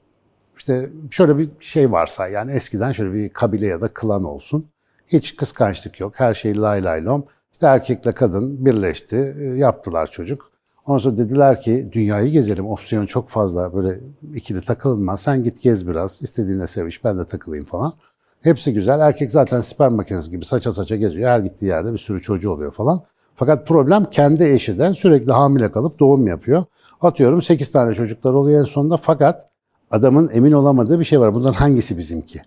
işte 0.59 0.89
şöyle 1.11 1.37
bir 1.37 1.49
şey 1.59 1.91
varsa 1.91 2.27
yani 2.27 2.51
eskiden 2.51 2.91
şöyle 2.91 3.13
bir 3.13 3.29
kabile 3.29 3.65
ya 3.67 3.81
da 3.81 3.87
klan 3.87 4.23
olsun. 4.23 4.65
Hiç 5.07 5.35
kıskançlık 5.35 5.99
yok. 5.99 6.13
Her 6.15 6.33
şey 6.33 6.57
lay 6.57 6.83
lay 6.83 7.05
lom. 7.05 7.25
İşte 7.53 7.67
erkekle 7.67 8.11
kadın 8.11 8.65
birleşti. 8.65 9.35
e, 9.39 9.43
Yaptılar 9.43 10.07
çocuk. 10.07 10.51
Ondan 10.85 10.97
sonra 10.97 11.17
dediler 11.17 11.61
ki 11.61 11.89
dünyayı 11.91 12.31
gezelim. 12.31 12.67
Opsiyon 12.67 13.05
çok 13.05 13.29
fazla. 13.29 13.73
Böyle 13.73 13.99
ikili 14.35 14.61
takılınmaz. 14.61 15.21
Sen 15.21 15.43
git 15.43 15.61
gez 15.61 15.87
biraz. 15.87 16.21
İstediğinle 16.21 16.67
seviş. 16.67 17.03
Ben 17.03 17.17
de 17.19 17.25
takılayım 17.25 17.65
falan. 17.65 17.93
Hepsi 18.41 18.73
güzel. 18.73 18.99
Erkek 18.99 19.31
zaten 19.31 19.61
sperm 19.61 19.93
makinesi 19.93 20.31
gibi 20.31 20.45
saça 20.45 20.71
saça 20.71 20.95
geziyor. 20.95 21.29
Her 21.29 21.39
gittiği 21.39 21.65
yerde 21.65 21.93
bir 21.93 21.97
sürü 21.97 22.21
çocuğu 22.21 22.51
oluyor 22.51 22.71
falan. 22.71 23.01
Fakat 23.35 23.67
problem 23.67 24.05
kendi 24.05 24.43
eşi 24.43 24.79
de 24.79 24.93
sürekli 24.93 25.31
hamile 25.31 25.71
kalıp 25.71 25.99
doğum 25.99 26.27
yapıyor. 26.27 26.63
Atıyorum 27.01 27.41
8 27.41 27.71
tane 27.71 27.93
çocuklar 27.93 28.33
oluyor 28.33 28.59
en 28.59 28.65
sonunda 28.65 28.97
fakat 28.97 29.49
adamın 29.91 30.29
emin 30.33 30.51
olamadığı 30.51 30.99
bir 30.99 31.05
şey 31.05 31.19
var. 31.19 31.33
Bunların 31.33 31.53
hangisi 31.53 31.97
bizimki? 31.97 32.41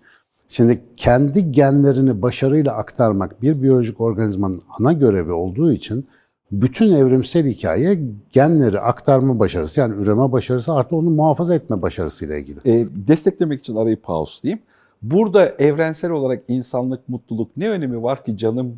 Şimdi 0.47 0.81
kendi 0.97 1.51
genlerini 1.51 2.21
başarıyla 2.21 2.73
aktarmak 2.73 3.41
bir 3.41 3.61
biyolojik 3.61 4.01
organizmanın 4.01 4.61
ana 4.79 4.93
görevi 4.93 5.31
olduğu 5.31 5.71
için 5.71 6.07
bütün 6.51 6.91
evrimsel 6.91 7.47
hikaye 7.47 7.99
genleri 8.31 8.79
aktarma 8.79 9.39
başarısı 9.39 9.79
yani 9.79 9.95
üreme 9.95 10.31
başarısı 10.31 10.73
artı 10.73 10.95
onu 10.95 11.09
muhafaza 11.09 11.55
etme 11.55 11.81
başarısıyla 11.81 12.37
ilgili. 12.37 12.59
E, 12.65 12.87
desteklemek 13.07 13.59
için 13.59 13.75
arayı 13.75 14.01
pauselayayım. 14.01 14.59
Burada 15.01 15.47
evrensel 15.47 16.11
olarak 16.11 16.43
insanlık, 16.47 17.09
mutluluk 17.09 17.57
ne 17.57 17.69
önemi 17.69 18.03
var 18.03 18.23
ki 18.23 18.37
canım 18.37 18.75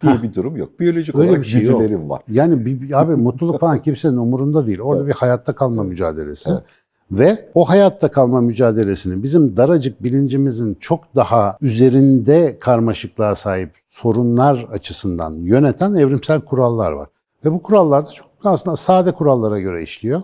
diye 0.00 0.22
bir 0.22 0.34
durum 0.34 0.56
yok. 0.56 0.80
Biyolojik 0.80 1.14
Öyle 1.14 1.28
olarak 1.28 1.42
bir 1.42 1.48
şey 1.48 1.62
yok. 1.62 2.10
var. 2.10 2.22
Yani 2.28 2.66
bir, 2.66 3.00
abi 3.00 3.16
mutluluk 3.16 3.60
falan 3.60 3.82
kimsenin 3.82 4.16
umurunda 4.16 4.66
değil. 4.66 4.80
Orada 4.80 5.06
bir 5.06 5.12
hayatta 5.12 5.54
kalma 5.54 5.82
mücadelesi. 5.82 6.50
Evet. 6.50 6.62
Ve 7.10 7.48
o 7.54 7.68
hayatta 7.68 8.10
kalma 8.10 8.40
mücadelesini 8.40 9.22
bizim 9.22 9.56
daracık 9.56 10.02
bilincimizin 10.02 10.74
çok 10.74 11.16
daha 11.16 11.58
üzerinde 11.60 12.58
karmaşıklığa 12.60 13.34
sahip 13.34 13.70
sorunlar 13.88 14.66
açısından 14.72 15.34
yöneten 15.34 15.94
evrimsel 15.94 16.40
kurallar 16.40 16.92
var. 16.92 17.08
Ve 17.44 17.52
bu 17.52 17.62
kurallar 17.62 18.06
da 18.06 18.10
çok 18.10 18.26
aslında 18.44 18.76
sade 18.76 19.12
kurallara 19.12 19.60
göre 19.60 19.82
işliyor. 19.82 20.22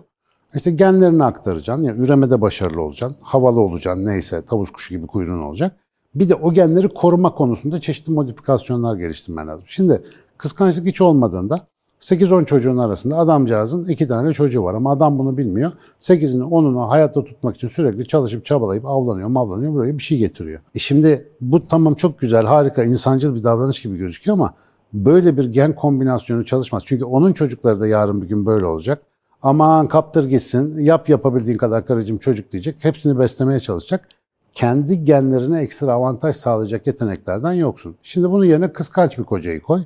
İşte 0.54 0.70
genlerini 0.70 1.24
aktaracaksın, 1.24 1.84
yani 1.84 2.00
üremede 2.00 2.40
başarılı 2.40 2.82
olacaksın, 2.82 3.16
havalı 3.22 3.60
olacaksın, 3.60 4.06
neyse 4.06 4.42
tavus 4.42 4.70
kuşu 4.70 4.94
gibi 4.94 5.06
kuyruğun 5.06 5.42
olacak. 5.42 5.76
Bir 6.14 6.28
de 6.28 6.34
o 6.34 6.52
genleri 6.52 6.88
koruma 6.88 7.34
konusunda 7.34 7.80
çeşitli 7.80 8.12
modifikasyonlar 8.12 8.96
geliştirmen 8.96 9.48
lazım. 9.48 9.64
Şimdi 9.66 10.02
kıskançlık 10.38 10.86
hiç 10.86 11.00
olmadığında 11.00 11.66
8-10 12.00 12.44
çocuğun 12.46 12.78
arasında 12.78 13.18
adamcağızın 13.18 13.84
iki 13.84 14.06
tane 14.06 14.32
çocuğu 14.32 14.64
var 14.64 14.74
ama 14.74 14.92
adam 14.92 15.18
bunu 15.18 15.36
bilmiyor. 15.36 15.72
8'ini 16.00 16.42
10'unu 16.42 16.88
hayatta 16.88 17.24
tutmak 17.24 17.56
için 17.56 17.68
sürekli 17.68 18.08
çalışıp 18.08 18.44
çabalayıp 18.44 18.86
avlanıyor, 18.86 19.28
mavlanıyor, 19.28 19.72
buraya 19.72 19.98
bir 19.98 20.02
şey 20.02 20.18
getiriyor. 20.18 20.60
E 20.74 20.78
şimdi 20.78 21.28
bu 21.40 21.68
tamam 21.68 21.94
çok 21.94 22.18
güzel, 22.18 22.44
harika, 22.44 22.84
insancıl 22.84 23.34
bir 23.34 23.44
davranış 23.44 23.82
gibi 23.82 23.98
gözüküyor 23.98 24.36
ama 24.36 24.54
böyle 24.92 25.36
bir 25.36 25.44
gen 25.44 25.74
kombinasyonu 25.74 26.44
çalışmaz. 26.44 26.82
Çünkü 26.86 27.04
onun 27.04 27.32
çocukları 27.32 27.80
da 27.80 27.86
yarın 27.86 28.22
bir 28.22 28.28
gün 28.28 28.46
böyle 28.46 28.66
olacak. 28.66 29.02
Aman 29.42 29.88
kaptır 29.88 30.28
gitsin, 30.28 30.78
yap 30.78 31.08
yapabildiğin 31.08 31.58
kadar 31.58 31.86
karıcığım 31.86 32.18
çocuk 32.18 32.52
diyecek. 32.52 32.76
Hepsini 32.84 33.18
beslemeye 33.18 33.60
çalışacak. 33.60 34.08
Kendi 34.54 35.04
genlerine 35.04 35.60
ekstra 35.60 35.92
avantaj 35.92 36.36
sağlayacak 36.36 36.86
yeteneklerden 36.86 37.52
yoksun. 37.52 37.96
Şimdi 38.02 38.30
bunun 38.30 38.44
yerine 38.44 38.72
kıskanç 38.72 39.18
bir 39.18 39.24
kocayı 39.24 39.60
koy 39.60 39.84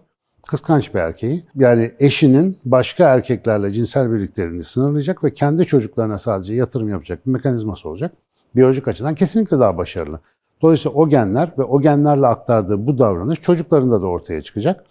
kıskanç 0.49 0.95
bir 0.95 0.99
erkeği. 0.99 1.45
Yani 1.55 1.93
eşinin 2.01 2.59
başka 2.65 3.05
erkeklerle 3.05 3.71
cinsel 3.71 4.13
birlikteliğini 4.13 4.65
sınırlayacak 4.65 5.25
ve 5.25 5.35
kendi 5.35 5.65
çocuklarına 5.65 6.19
sadece 6.19 6.55
yatırım 6.55 6.89
yapacak 6.89 7.27
bir 7.27 7.33
mekanizması 7.33 7.89
olacak. 7.89 8.13
Biyolojik 8.57 8.89
açıdan 8.89 9.15
kesinlikle 9.15 9.59
daha 9.59 9.79
başarılı. 9.79 10.21
Dolayısıyla 10.63 10.99
o 10.99 11.09
genler 11.09 11.53
ve 11.59 11.63
o 11.63 11.81
genlerle 11.81 12.27
aktardığı 12.27 12.87
bu 12.87 12.99
davranış 12.99 13.41
çocuklarında 13.41 14.03
da 14.03 14.07
ortaya 14.07 14.43
çıkacak. 14.43 14.85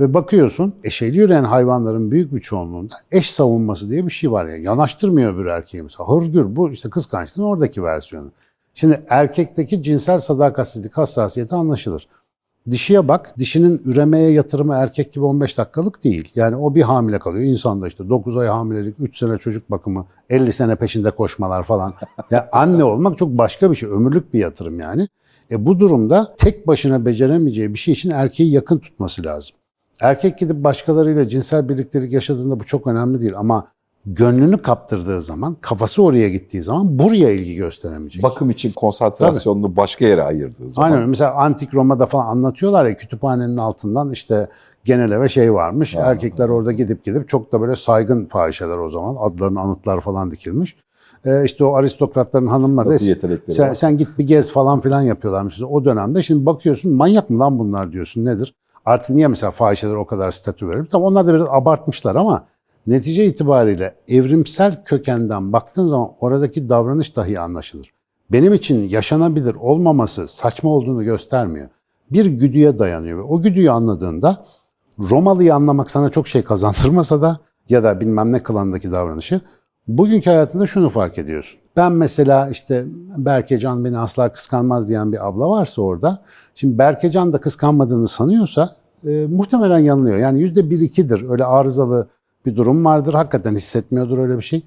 Ve 0.00 0.14
bakıyorsun 0.14 0.74
eşeli 0.84 1.18
yürüyen 1.18 1.44
hayvanların 1.44 2.10
büyük 2.10 2.34
bir 2.34 2.40
çoğunluğunda 2.40 2.94
eş 3.12 3.30
savunması 3.30 3.90
diye 3.90 4.06
bir 4.06 4.10
şey 4.10 4.30
var 4.30 4.46
ya. 4.46 4.56
Yanaştırmıyor 4.56 5.38
bir 5.38 5.46
erkeği 5.46 5.82
mesela. 5.82 6.08
Hırgür 6.08 6.56
bu 6.56 6.70
işte 6.70 6.90
kıskançlığın 6.90 7.44
oradaki 7.44 7.82
versiyonu. 7.82 8.30
Şimdi 8.74 9.02
erkekteki 9.08 9.82
cinsel 9.82 10.18
sadakatsizlik 10.18 10.96
hassasiyeti 10.96 11.54
anlaşılır. 11.54 12.08
Dişiye 12.70 13.08
bak, 13.08 13.38
dişinin 13.38 13.82
üremeye 13.84 14.30
yatırımı 14.30 14.74
erkek 14.74 15.12
gibi 15.12 15.24
15 15.24 15.58
dakikalık 15.58 16.04
değil. 16.04 16.32
Yani 16.34 16.56
o 16.56 16.74
bir 16.74 16.82
hamile 16.82 17.18
kalıyor. 17.18 17.44
İnsanda 17.44 17.88
işte 17.88 18.08
9 18.08 18.36
ay 18.36 18.48
hamilelik, 18.48 18.94
3 18.98 19.18
sene 19.18 19.38
çocuk 19.38 19.70
bakımı, 19.70 20.06
50 20.30 20.52
sene 20.52 20.76
peşinde 20.76 21.10
koşmalar 21.10 21.62
falan. 21.62 21.94
Yani 22.30 22.44
anne 22.52 22.84
olmak 22.84 23.18
çok 23.18 23.28
başka 23.28 23.70
bir 23.70 23.76
şey. 23.76 23.88
Ömürlük 23.88 24.34
bir 24.34 24.38
yatırım 24.38 24.80
yani. 24.80 25.08
E 25.50 25.66
bu 25.66 25.78
durumda 25.78 26.34
tek 26.38 26.66
başına 26.66 27.06
beceremeyeceği 27.06 27.74
bir 27.74 27.78
şey 27.78 27.92
için 27.92 28.10
erkeği 28.10 28.52
yakın 28.52 28.78
tutması 28.78 29.24
lazım. 29.24 29.56
Erkek 30.00 30.38
gidip 30.38 30.64
başkalarıyla 30.64 31.28
cinsel 31.28 31.68
birliktelik 31.68 32.12
yaşadığında 32.12 32.60
bu 32.60 32.64
çok 32.64 32.86
önemli 32.86 33.20
değil 33.20 33.34
ama 33.36 33.68
gönlünü 34.06 34.62
kaptırdığı 34.62 35.20
zaman, 35.20 35.56
kafası 35.60 36.02
oraya 36.02 36.28
gittiği 36.28 36.62
zaman 36.62 36.98
buraya 36.98 37.30
ilgi 37.30 37.54
gösteremeyecek. 37.54 38.22
Bakım 38.22 38.50
için 38.50 38.72
konsantrasyonunu 38.72 39.66
Tabii. 39.66 39.76
başka 39.76 40.04
yere 40.04 40.22
ayırdığı 40.22 40.70
zaman. 40.70 40.92
Aynen 40.92 41.08
mesela 41.08 41.34
Antik 41.34 41.74
Roma'da 41.74 42.06
falan 42.06 42.26
anlatıyorlar 42.26 42.84
ya 42.84 42.96
kütüphanenin 42.96 43.56
altından 43.56 44.10
işte 44.10 44.48
genel 44.84 45.12
eve 45.12 45.28
şey 45.28 45.54
varmış. 45.54 45.96
Ha, 45.96 46.00
Erkekler 46.00 46.48
orada 46.48 46.72
gidip 46.72 47.04
gidip 47.04 47.28
çok 47.28 47.52
da 47.52 47.60
böyle 47.60 47.76
saygın 47.76 48.26
fahişeler 48.26 48.78
o 48.78 48.88
zaman. 48.88 49.16
Adlarının 49.20 49.60
anıtlar 49.60 50.00
falan 50.00 50.30
dikilmiş. 50.30 50.76
Ee, 51.24 51.44
işte 51.44 51.64
o 51.64 51.74
aristokratların 51.74 52.46
hanımları 52.46 52.90
da 52.90 52.98
sen, 53.48 53.72
sen 53.72 53.98
git 53.98 54.08
bir 54.18 54.26
gez 54.26 54.52
falan 54.52 54.80
filan 54.80 55.02
yapıyorlarmış 55.02 55.62
o 55.62 55.84
dönemde. 55.84 56.22
Şimdi 56.22 56.46
bakıyorsun 56.46 56.92
manyak 56.92 57.30
mı 57.30 57.38
lan 57.38 57.58
bunlar 57.58 57.92
diyorsun 57.92 58.24
nedir? 58.24 58.54
Artı 58.84 59.14
niye 59.16 59.28
mesela 59.28 59.50
fahişeler 59.50 59.94
o 59.94 60.06
kadar 60.06 60.30
statü 60.30 60.68
verir? 60.68 60.86
Tamam 60.90 61.12
onlar 61.12 61.26
da 61.26 61.34
biraz 61.34 61.48
abartmışlar 61.50 62.16
ama 62.16 62.46
Netice 62.86 63.26
itibariyle 63.26 63.94
evrimsel 64.08 64.84
kökenden 64.84 65.52
baktığın 65.52 65.88
zaman 65.88 66.10
oradaki 66.20 66.68
davranış 66.68 67.16
dahi 67.16 67.40
anlaşılır. 67.40 67.92
Benim 68.32 68.54
için 68.54 68.88
yaşanabilir 68.88 69.54
olmaması 69.54 70.28
saçma 70.28 70.70
olduğunu 70.70 71.04
göstermiyor. 71.04 71.68
Bir 72.10 72.26
güdüye 72.26 72.78
dayanıyor 72.78 73.18
ve 73.18 73.22
o 73.22 73.42
güdüyü 73.42 73.70
anladığında 73.70 74.44
Romalı'yı 74.98 75.54
anlamak 75.54 75.90
sana 75.90 76.08
çok 76.08 76.28
şey 76.28 76.42
kazandırmasa 76.42 77.22
da 77.22 77.38
ya 77.68 77.84
da 77.84 78.00
bilmem 78.00 78.32
ne 78.32 78.42
klandaki 78.42 78.92
davranışı 78.92 79.40
bugünkü 79.88 80.30
hayatında 80.30 80.66
şunu 80.66 80.88
fark 80.88 81.18
ediyorsun. 81.18 81.60
Ben 81.76 81.92
mesela 81.92 82.48
işte 82.48 82.84
Berkecan 83.16 83.84
beni 83.84 83.98
asla 83.98 84.32
kıskanmaz 84.32 84.88
diyen 84.88 85.12
bir 85.12 85.28
abla 85.28 85.50
varsa 85.50 85.82
orada. 85.82 86.22
Şimdi 86.54 86.78
Berkecan 86.78 87.32
da 87.32 87.40
kıskanmadığını 87.40 88.08
sanıyorsa 88.08 88.76
e, 89.06 89.26
muhtemelen 89.26 89.78
yanılıyor. 89.78 90.18
Yani 90.18 90.40
yüzde 90.40 90.70
bir 90.70 90.80
ikidir 90.80 91.30
öyle 91.30 91.44
arızalı 91.44 92.08
bir 92.46 92.56
durum 92.56 92.84
vardır. 92.84 93.14
Hakikaten 93.14 93.54
hissetmiyordur 93.54 94.18
öyle 94.18 94.36
bir 94.36 94.42
şey. 94.42 94.62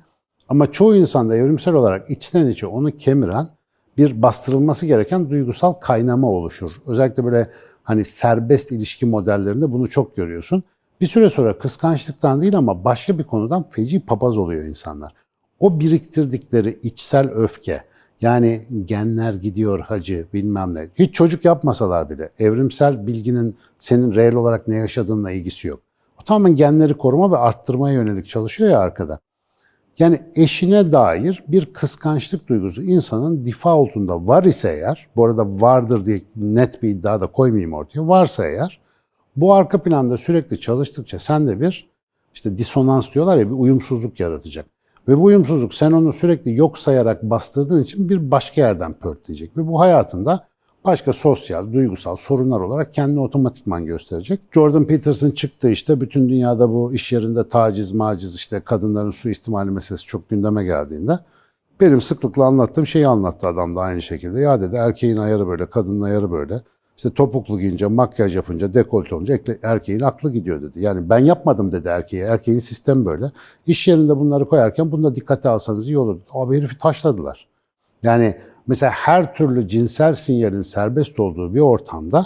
Ama 0.50 0.72
çoğu 0.72 0.96
insanda 0.96 1.36
evrimsel 1.36 1.74
olarak 1.74 2.10
içten 2.10 2.48
içe 2.48 2.68
onu 2.68 2.98
kemiren 2.98 3.48
bir 3.98 4.22
bastırılması 4.22 4.86
gereken 4.86 5.30
duygusal 5.30 5.74
kaynama 5.74 6.28
oluşur. 6.28 6.72
Özellikle 6.88 7.26
böyle 7.26 7.50
hani 7.84 8.06
serbest 8.06 8.72
ilişki 8.72 9.06
modellerinde 9.06 9.72
bunu 9.72 9.90
çok 9.90 10.16
görüyorsun. 10.16 10.64
Bir 11.02 11.08
süre 11.08 11.30
sonra 11.30 11.58
kıskançlıktan 11.58 12.42
değil 12.42 12.58
ama 12.58 12.86
başka 12.86 13.20
bir 13.20 13.24
konudan 13.24 13.70
feci 13.70 14.00
papaz 14.00 14.38
oluyor 14.38 14.64
insanlar. 14.64 15.14
O 15.60 15.80
biriktirdikleri 15.80 16.80
içsel 16.84 17.30
öfke, 17.30 17.84
yani 18.22 18.68
genler 18.86 19.34
gidiyor 19.34 19.80
hacı 19.80 20.26
bilmem 20.34 20.76
ne. 20.76 20.90
Hiç 20.96 21.14
çocuk 21.14 21.46
yapmasalar 21.46 22.10
bile 22.10 22.30
evrimsel 22.40 23.08
bilginin 23.08 23.56
senin 23.78 24.16
reel 24.16 24.36
olarak 24.36 24.68
ne 24.68 24.76
yaşadığınla 24.76 25.32
ilgisi 25.32 25.68
yok. 25.68 25.82
O 26.22 26.24
tamamen 26.24 26.56
genleri 26.56 26.94
koruma 26.94 27.32
ve 27.32 27.38
arttırmaya 27.38 27.94
yönelik 27.94 28.28
çalışıyor 28.28 28.70
ya 28.70 28.80
arkada. 28.80 29.20
Yani 30.00 30.22
eşine 30.36 30.94
dair 30.94 31.44
bir 31.48 31.74
kıskançlık 31.74 32.48
duygusu 32.48 32.84
insanın 32.84 33.46
defaultunda 33.46 34.28
var 34.28 34.44
ise 34.44 34.70
eğer, 34.70 35.08
bu 35.16 35.26
arada 35.26 35.62
vardır 35.62 36.06
diye 36.06 36.22
net 36.36 36.84
bir 36.84 36.90
iddia 36.90 37.22
da 37.22 37.28
koymayayım 37.28 37.74
ortaya, 37.74 38.08
varsa 38.08 38.46
eğer, 38.46 38.80
bu 39.36 39.54
arka 39.54 39.84
planda 39.84 40.18
sürekli 40.18 40.60
çalıştıkça 40.60 41.20
sende 41.20 41.62
bir 41.62 41.90
işte 42.34 42.58
disonans 42.58 43.14
diyorlar 43.14 43.38
ya 43.38 43.48
bir 43.48 43.56
uyumsuzluk 43.56 44.20
yaratacak. 44.20 44.66
Ve 45.08 45.18
bu 45.18 45.24
uyumsuzluk 45.24 45.74
sen 45.74 45.92
onu 45.92 46.14
sürekli 46.14 46.56
yok 46.56 46.78
sayarak 46.78 47.24
bastırdığın 47.24 47.84
için 47.84 48.10
bir 48.10 48.32
başka 48.32 48.62
yerden 48.62 48.94
pörtleyecek. 48.94 49.58
Ve 49.58 49.68
bu 49.68 49.80
hayatında 49.80 50.48
başka 50.86 51.14
sosyal, 51.14 51.74
duygusal 51.74 52.16
sorunlar 52.16 52.60
olarak 52.60 52.94
kendini 52.94 53.20
otomatikman 53.20 53.86
gösterecek. 53.86 54.40
Jordan 54.52 54.86
Peterson 54.86 55.32
çıktı 55.32 55.70
işte 55.70 56.02
bütün 56.02 56.30
dünyada 56.30 56.70
bu 56.70 56.94
iş 56.94 57.12
yerinde 57.12 57.48
taciz, 57.48 57.92
maciz 57.92 58.36
işte 58.36 58.60
kadınların 58.60 59.12
suistimali 59.12 59.72
meselesi 59.72 60.06
çok 60.06 60.30
gündeme 60.30 60.64
geldiğinde 60.64 61.20
benim 61.82 62.02
sıklıkla 62.02 62.46
anlattığım 62.46 62.88
şeyi 62.88 63.08
anlattı 63.08 63.48
adam 63.48 63.76
da 63.76 63.82
aynı 63.82 64.02
şekilde. 64.02 64.40
Ya 64.40 64.62
dedi 64.62 64.76
erkeğin 64.76 65.18
ayarı 65.18 65.48
böyle, 65.48 65.66
kadının 65.66 66.02
ayarı 66.02 66.32
böyle. 66.32 66.62
İşte 66.98 67.10
topuklu 67.10 67.60
giyince, 67.60 67.88
makyaj 67.88 68.36
yapınca, 68.36 68.74
dekolte 68.74 69.16
olunca 69.16 69.40
erkeğin 69.64 70.00
aklı 70.00 70.32
gidiyor 70.32 70.62
dedi. 70.62 70.82
Yani 70.82 71.10
ben 71.10 71.20
yapmadım 71.20 71.72
dedi 71.72 71.88
erkeğe. 71.88 72.26
Erkeğin 72.26 72.60
sistem 72.60 73.06
böyle. 73.06 73.32
İş 73.68 73.88
yerinde 73.88 74.18
bunları 74.18 74.46
koyarken 74.46 74.92
bunu 74.92 75.04
da 75.04 75.16
dikkate 75.16 75.50
alsanız 75.50 75.90
iyi 75.90 75.98
olur. 75.98 76.20
Abi 76.32 76.58
herifi 76.58 76.78
taşladılar. 76.78 77.48
Yani 78.04 78.36
Mesela 78.68 78.92
her 78.92 79.36
türlü 79.36 79.68
cinsel 79.68 80.14
sinyalin 80.14 80.62
serbest 80.62 81.20
olduğu 81.20 81.56
bir 81.56 81.60
ortamda 81.60 82.26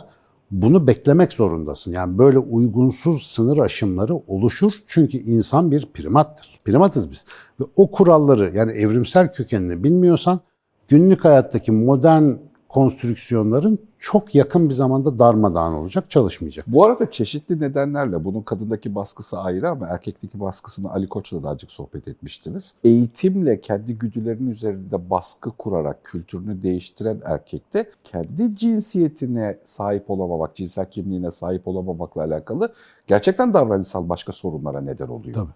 bunu 0.51 0.87
beklemek 0.87 1.33
zorundasın. 1.33 1.91
Yani 1.91 2.17
böyle 2.17 2.39
uygunsuz 2.39 3.27
sınır 3.27 3.57
aşımları 3.57 4.15
oluşur. 4.15 4.73
Çünkü 4.87 5.17
insan 5.17 5.71
bir 5.71 5.85
primattır. 5.93 6.59
Primatız 6.65 7.11
biz. 7.11 7.25
Ve 7.59 7.63
o 7.75 7.91
kuralları 7.91 8.57
yani 8.57 8.71
evrimsel 8.71 9.33
kökenini 9.33 9.83
bilmiyorsan 9.83 10.39
günlük 10.87 11.25
hayattaki 11.25 11.71
modern 11.71 12.31
konstrüksiyonların 12.69 13.79
çok 13.99 14.35
yakın 14.35 14.69
bir 14.69 14.73
zamanda 14.73 15.19
darmadağın 15.19 15.73
olacak, 15.73 16.11
çalışmayacak. 16.11 16.65
Bu 16.67 16.85
arada 16.85 17.11
çeşitli 17.11 17.59
nedenlerle 17.59 18.25
bunun 18.25 18.41
kadındaki 18.41 18.95
baskısı 18.95 19.39
ayrı 19.39 19.69
ama 19.69 19.87
erkekteki 19.87 20.39
baskısını 20.39 20.91
Ali 20.91 21.09
Koç'la 21.09 21.43
da 21.43 21.49
azıcık 21.49 21.71
sohbet 21.71 22.07
etmiştiniz. 22.07 22.73
Eğitimle 22.83 23.61
kendi 23.61 23.97
güdülerinin 23.97 24.51
üzerinde 24.51 25.09
baskı 25.09 25.51
kurarak 25.51 26.03
kültürünü 26.03 26.61
değiştiren 26.61 27.21
erkekte 27.25 27.89
kendi 28.03 28.55
cinsiyetine 28.55 29.57
sahip 29.65 30.09
olamamak, 30.09 30.55
cinsel 30.55 30.89
kimliğine 30.91 31.31
sahip 31.31 31.67
olamamakla 31.67 32.21
alakalı 32.23 32.73
gerçekten 33.07 33.53
davranışsal 33.53 34.09
başka 34.09 34.31
sorunlara 34.31 34.81
neden 34.81 35.07
oluyor. 35.07 35.33
Tabii. 35.33 35.51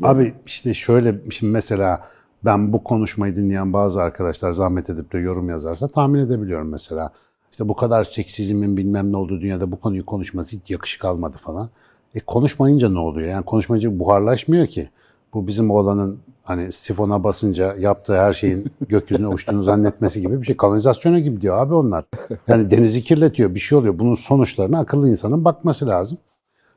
Yani, 0.00 0.12
Abi 0.12 0.34
işte 0.46 0.74
şöyle 0.74 1.30
şimdi 1.30 1.52
mesela 1.52 2.04
ben 2.44 2.72
bu 2.72 2.84
konuşmayı 2.84 3.36
dinleyen 3.36 3.72
bazı 3.72 4.02
arkadaşlar 4.02 4.52
zahmet 4.52 4.90
edip 4.90 5.12
de 5.12 5.18
yorum 5.18 5.48
yazarsa 5.48 5.88
tahmin 5.88 6.20
edebiliyorum 6.20 6.68
mesela. 6.68 7.12
İşte 7.52 7.68
bu 7.68 7.76
kadar 7.76 8.04
seksizmin 8.04 8.76
bilmem 8.76 9.12
ne 9.12 9.16
olduğu 9.16 9.40
dünyada 9.40 9.72
bu 9.72 9.80
konuyu 9.80 10.06
konuşması 10.06 10.56
hiç 10.56 10.70
yakışık 10.70 11.04
almadı 11.04 11.36
falan. 11.38 11.68
E 12.14 12.20
konuşmayınca 12.20 12.88
ne 12.88 12.98
oluyor? 12.98 13.28
Yani 13.28 13.44
konuşmayınca 13.44 13.98
buharlaşmıyor 13.98 14.66
ki. 14.66 14.90
Bu 15.34 15.46
bizim 15.46 15.70
oğlanın 15.70 16.18
hani 16.42 16.72
sifona 16.72 17.24
basınca 17.24 17.74
yaptığı 17.74 18.16
her 18.16 18.32
şeyin 18.32 18.72
gökyüzüne 18.88 19.28
uçtuğunu 19.28 19.62
zannetmesi 19.62 20.20
gibi 20.20 20.40
bir 20.40 20.46
şey. 20.46 20.56
Kanalizasyona 20.56 21.18
gibi 21.18 21.40
diyor 21.40 21.58
abi 21.58 21.74
onlar. 21.74 22.04
Yani 22.48 22.70
denizi 22.70 23.02
kirletiyor, 23.02 23.54
bir 23.54 23.60
şey 23.60 23.78
oluyor. 23.78 23.98
Bunun 23.98 24.14
sonuçlarına 24.14 24.78
akıllı 24.78 25.10
insanın 25.10 25.44
bakması 25.44 25.86
lazım. 25.86 26.18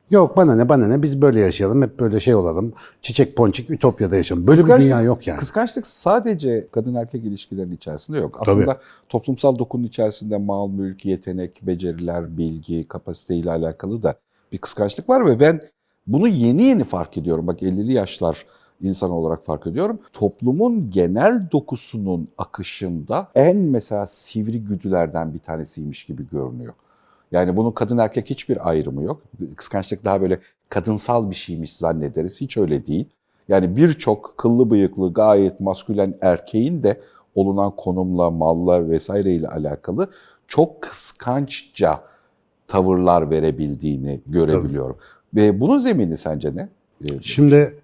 Yok 0.09 0.37
bana 0.37 0.55
ne 0.55 0.69
bana 0.69 0.87
ne 0.87 1.03
biz 1.03 1.21
böyle 1.21 1.39
yaşayalım 1.39 1.81
hep 1.81 1.99
böyle 1.99 2.19
şey 2.19 2.35
olalım. 2.35 2.73
Çiçek 3.01 3.35
ponçik 3.35 3.69
ütopyada 3.69 4.15
yaşayalım. 4.15 4.47
Böyle 4.47 4.65
bir 4.65 4.81
dünya 4.81 5.01
yok 5.01 5.27
yani. 5.27 5.39
Kıskançlık 5.39 5.87
sadece 5.87 6.67
kadın 6.71 6.95
erkek 6.95 7.25
ilişkilerinin 7.25 7.75
içerisinde 7.75 8.17
yok. 8.17 8.37
Aslında 8.41 8.79
toplumsal 9.09 9.59
dokunun 9.59 9.83
içerisinde 9.83 10.37
mal, 10.37 10.69
mülk, 10.69 11.05
yetenek, 11.05 11.59
beceriler, 11.61 12.37
bilgi, 12.37 12.87
kapasiteyle 12.87 13.51
alakalı 13.51 14.03
da 14.03 14.15
bir 14.51 14.57
kıskançlık 14.57 15.09
var 15.09 15.25
ve 15.25 15.39
ben 15.39 15.61
bunu 16.07 16.27
yeni 16.27 16.63
yeni 16.63 16.83
fark 16.83 17.17
ediyorum. 17.17 17.47
Bak 17.47 17.61
50'li 17.61 17.93
yaşlar 17.93 18.45
insan 18.81 19.11
olarak 19.11 19.45
fark 19.45 19.67
ediyorum. 19.67 19.99
Toplumun 20.13 20.89
genel 20.91 21.51
dokusunun 21.51 22.27
akışında 22.37 23.27
en 23.35 23.57
mesela 23.57 24.07
sivri 24.07 24.63
güdülerden 24.63 25.33
bir 25.33 25.39
tanesiymiş 25.39 26.05
gibi 26.05 26.29
görünüyor. 26.29 26.73
Yani 27.31 27.57
bunun 27.57 27.71
kadın 27.71 27.97
erkek 27.97 28.29
hiçbir 28.29 28.69
ayrımı 28.69 29.03
yok. 29.03 29.21
Kıskançlık 29.55 30.05
daha 30.05 30.21
böyle 30.21 30.39
kadınsal 30.69 31.29
bir 31.29 31.35
şeymiş 31.35 31.75
zannederiz. 31.75 32.41
Hiç 32.41 32.57
öyle 32.57 32.87
değil. 32.87 33.05
Yani 33.47 33.75
birçok 33.75 34.33
kıllı 34.37 34.69
bıyıklı 34.69 35.13
gayet 35.13 35.59
maskülen 35.59 36.13
erkeğin 36.21 36.83
de 36.83 37.01
olunan 37.35 37.71
konumla, 37.77 38.29
malla 38.31 38.89
vesaireyle 38.89 39.47
alakalı 39.47 40.09
çok 40.47 40.81
kıskançça 40.81 42.03
tavırlar 42.67 43.29
verebildiğini 43.29 44.21
görebiliyorum. 44.27 44.97
Ve 45.35 45.61
bunun 45.61 45.77
zemini 45.77 46.17
sence 46.17 46.55
ne? 46.55 46.69
Ee, 47.05 47.21
Şimdi 47.21 47.75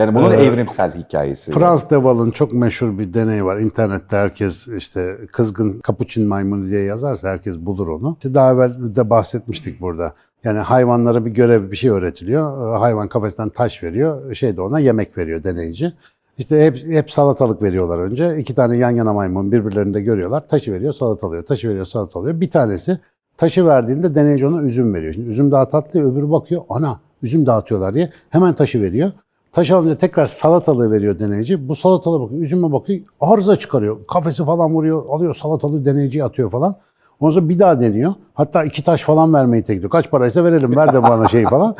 Yani 0.00 0.14
bunun 0.14 0.30
Ee, 0.30 0.34
evrimsel 0.34 0.92
hikayesi. 0.94 1.52
Frans 1.52 1.90
Deval'ın 1.90 2.30
çok 2.30 2.52
meşhur 2.52 2.98
bir 2.98 3.14
deneyi 3.14 3.44
var. 3.44 3.56
İnternette 3.56 4.16
herkes 4.16 4.68
işte 4.68 5.18
kızgın 5.32 5.78
kapuçin 5.78 6.28
maymunu 6.28 6.68
diye 6.68 6.84
yazarsa 6.84 7.28
herkes 7.28 7.58
bulur 7.58 7.88
onu. 7.88 8.16
İşte 8.18 8.34
daha 8.34 8.52
evvel 8.52 8.74
de 8.96 9.10
bahsetmiştik 9.10 9.80
burada. 9.80 10.14
Yani 10.44 10.58
hayvanlara 10.58 11.24
bir 11.24 11.30
görev 11.30 11.70
bir 11.70 11.76
şey 11.76 11.90
öğretiliyor. 11.90 12.74
Ee, 12.74 12.78
Hayvan 12.78 13.08
kafesten 13.08 13.48
taş 13.48 13.82
veriyor. 13.82 14.34
Şey 14.34 14.56
de 14.56 14.60
ona 14.60 14.78
yemek 14.78 15.18
veriyor 15.18 15.44
deneyici. 15.44 15.92
İşte 16.38 16.66
hep, 16.66 16.76
hep 16.76 17.10
salatalık 17.12 17.62
veriyorlar 17.62 17.98
önce. 17.98 18.38
İki 18.38 18.54
tane 18.54 18.76
yan 18.76 18.90
yana 18.90 19.12
maymun 19.12 19.52
birbirlerini 19.52 19.94
de 19.94 20.00
görüyorlar. 20.00 20.48
Taşı 20.48 20.72
veriyor 20.72 20.92
salatalıyor. 20.92 21.42
Taşı 21.42 21.68
veriyor 21.68 21.84
salatalıyor. 21.84 22.40
Bir 22.40 22.50
tanesi 22.50 22.98
taşı 23.36 23.66
verdiğinde 23.66 24.14
deneyici 24.14 24.46
ona 24.46 24.62
üzüm 24.62 24.94
veriyor. 24.94 25.12
Şimdi 25.12 25.28
üzüm 25.28 25.50
daha 25.50 25.68
tatlı 25.68 26.12
öbürü 26.12 26.30
bakıyor. 26.30 26.62
Ana 26.68 27.00
üzüm 27.22 27.46
dağıtıyorlar 27.46 27.94
diye 27.94 28.10
hemen 28.30 28.54
taşı 28.54 28.82
veriyor. 28.82 29.10
Taş 29.52 29.70
alınca 29.70 29.94
tekrar 29.94 30.26
salatalığı 30.26 30.90
veriyor 30.90 31.18
deneyici. 31.18 31.68
Bu 31.68 31.76
salatalığa 31.76 32.20
bakıyor, 32.20 32.42
üzüme 32.42 32.72
bakıyor, 32.72 33.00
arıza 33.20 33.56
çıkarıyor. 33.56 34.06
Kafesi 34.06 34.44
falan 34.44 34.74
vuruyor, 34.74 35.06
alıyor 35.08 35.34
salatalığı 35.34 35.84
deneyiciye 35.84 36.24
atıyor 36.24 36.50
falan. 36.50 36.76
Ondan 37.20 37.34
sonra 37.34 37.48
bir 37.48 37.58
daha 37.58 37.80
deniyor. 37.80 38.14
Hatta 38.34 38.64
iki 38.64 38.84
taş 38.84 39.02
falan 39.02 39.34
vermeyi 39.34 39.62
tekliyor. 39.62 39.90
Kaç 39.90 40.10
paraysa 40.10 40.44
verelim, 40.44 40.76
ver 40.76 40.94
de 40.94 41.02
bana 41.02 41.28
şey 41.28 41.44
falan. 41.44 41.74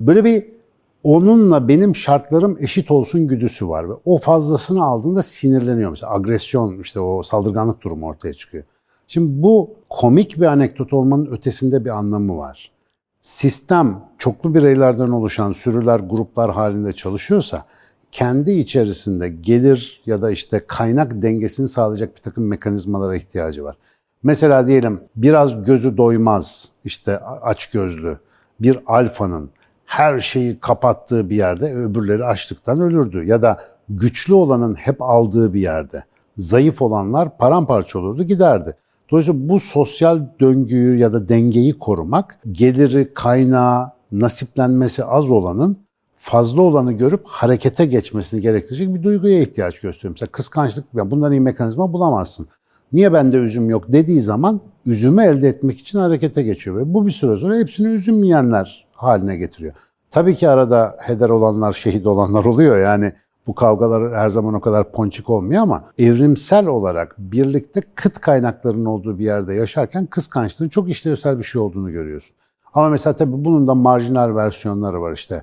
Böyle 0.00 0.24
bir 0.24 0.46
onunla 1.04 1.68
benim 1.68 1.96
şartlarım 1.96 2.56
eşit 2.60 2.90
olsun 2.90 3.28
güdüsü 3.28 3.68
var. 3.68 3.90
Ve 3.90 3.92
o 4.04 4.18
fazlasını 4.18 4.84
aldığında 4.84 5.22
sinirleniyor. 5.22 5.90
Mesela 5.90 6.12
agresyon, 6.12 6.78
işte 6.78 7.00
o 7.00 7.22
saldırganlık 7.22 7.82
durumu 7.82 8.06
ortaya 8.06 8.32
çıkıyor. 8.32 8.64
Şimdi 9.06 9.42
bu 9.42 9.70
komik 9.90 10.40
bir 10.40 10.46
anekdot 10.46 10.92
olmanın 10.92 11.26
ötesinde 11.26 11.84
bir 11.84 11.90
anlamı 11.90 12.38
var 12.38 12.75
sistem 13.26 14.00
çoklu 14.18 14.54
bireylerden 14.54 15.08
oluşan 15.08 15.52
sürüler, 15.52 16.00
gruplar 16.00 16.50
halinde 16.50 16.92
çalışıyorsa 16.92 17.64
kendi 18.12 18.52
içerisinde 18.52 19.28
gelir 19.28 20.02
ya 20.06 20.22
da 20.22 20.30
işte 20.30 20.64
kaynak 20.66 21.22
dengesini 21.22 21.68
sağlayacak 21.68 22.16
bir 22.16 22.22
takım 22.22 22.46
mekanizmalara 22.46 23.16
ihtiyacı 23.16 23.64
var. 23.64 23.76
Mesela 24.22 24.66
diyelim 24.66 25.00
biraz 25.16 25.64
gözü 25.64 25.96
doymaz, 25.96 26.68
işte 26.84 27.18
aç 27.18 27.70
gözlü 27.70 28.18
bir 28.60 28.78
alfanın 28.86 29.50
her 29.84 30.18
şeyi 30.18 30.60
kapattığı 30.60 31.30
bir 31.30 31.36
yerde 31.36 31.74
öbürleri 31.74 32.24
açlıktan 32.24 32.80
ölürdü. 32.80 33.24
Ya 33.24 33.42
da 33.42 33.60
güçlü 33.88 34.34
olanın 34.34 34.74
hep 34.74 35.02
aldığı 35.02 35.54
bir 35.54 35.60
yerde 35.60 36.04
zayıf 36.36 36.82
olanlar 36.82 37.38
paramparça 37.38 37.98
olurdu 37.98 38.22
giderdi. 38.22 38.76
Dolayısıyla 39.10 39.48
bu 39.48 39.60
sosyal 39.60 40.20
döngüyü 40.40 40.98
ya 40.98 41.12
da 41.12 41.28
dengeyi 41.28 41.78
korumak, 41.78 42.38
geliri, 42.52 43.14
kaynağı, 43.14 43.90
nasiplenmesi 44.12 45.04
az 45.04 45.30
olanın 45.30 45.78
fazla 46.16 46.62
olanı 46.62 46.92
görüp 46.92 47.20
harekete 47.26 47.86
geçmesini 47.86 48.40
gerektirecek 48.40 48.94
bir 48.94 49.02
duyguya 49.02 49.40
ihtiyaç 49.40 49.80
gösteriyor. 49.80 50.12
Mesela 50.12 50.30
kıskançlık, 50.30 50.84
yani 50.94 51.10
bundan 51.10 51.32
iyi 51.32 51.40
mekanizma 51.40 51.92
bulamazsın. 51.92 52.46
Niye 52.92 53.12
bende 53.12 53.36
üzüm 53.36 53.70
yok 53.70 53.84
dediği 53.88 54.20
zaman 54.20 54.60
üzümü 54.86 55.22
elde 55.22 55.48
etmek 55.48 55.78
için 55.78 55.98
harekete 55.98 56.42
geçiyor. 56.42 56.76
Ve 56.76 56.94
bu 56.94 57.06
bir 57.06 57.10
süre 57.10 57.36
sonra 57.36 57.58
hepsini 57.58 57.88
üzüm 57.88 58.24
yiyenler 58.24 58.86
haline 58.92 59.36
getiriyor. 59.36 59.74
Tabii 60.10 60.34
ki 60.34 60.48
arada 60.48 60.96
heder 61.00 61.28
olanlar, 61.28 61.72
şehit 61.72 62.06
olanlar 62.06 62.44
oluyor. 62.44 62.78
Yani 62.78 63.12
bu 63.46 63.54
kavgalar 63.54 64.18
her 64.18 64.28
zaman 64.28 64.54
o 64.54 64.60
kadar 64.60 64.92
ponçik 64.92 65.30
olmuyor 65.30 65.62
ama 65.62 65.84
evrimsel 65.98 66.66
olarak 66.66 67.14
birlikte 67.18 67.80
kıt 67.94 68.20
kaynaklarının 68.20 68.84
olduğu 68.84 69.18
bir 69.18 69.24
yerde 69.24 69.54
yaşarken 69.54 70.06
kıskançlığın 70.06 70.68
çok 70.68 70.88
işlevsel 70.88 71.38
bir 71.38 71.44
şey 71.44 71.60
olduğunu 71.60 71.92
görüyorsun. 71.92 72.36
Ama 72.74 72.88
mesela 72.88 73.16
tabii 73.16 73.44
bunun 73.44 73.68
da 73.68 73.74
marjinal 73.74 74.36
versiyonları 74.36 75.00
var 75.00 75.12
işte. 75.12 75.42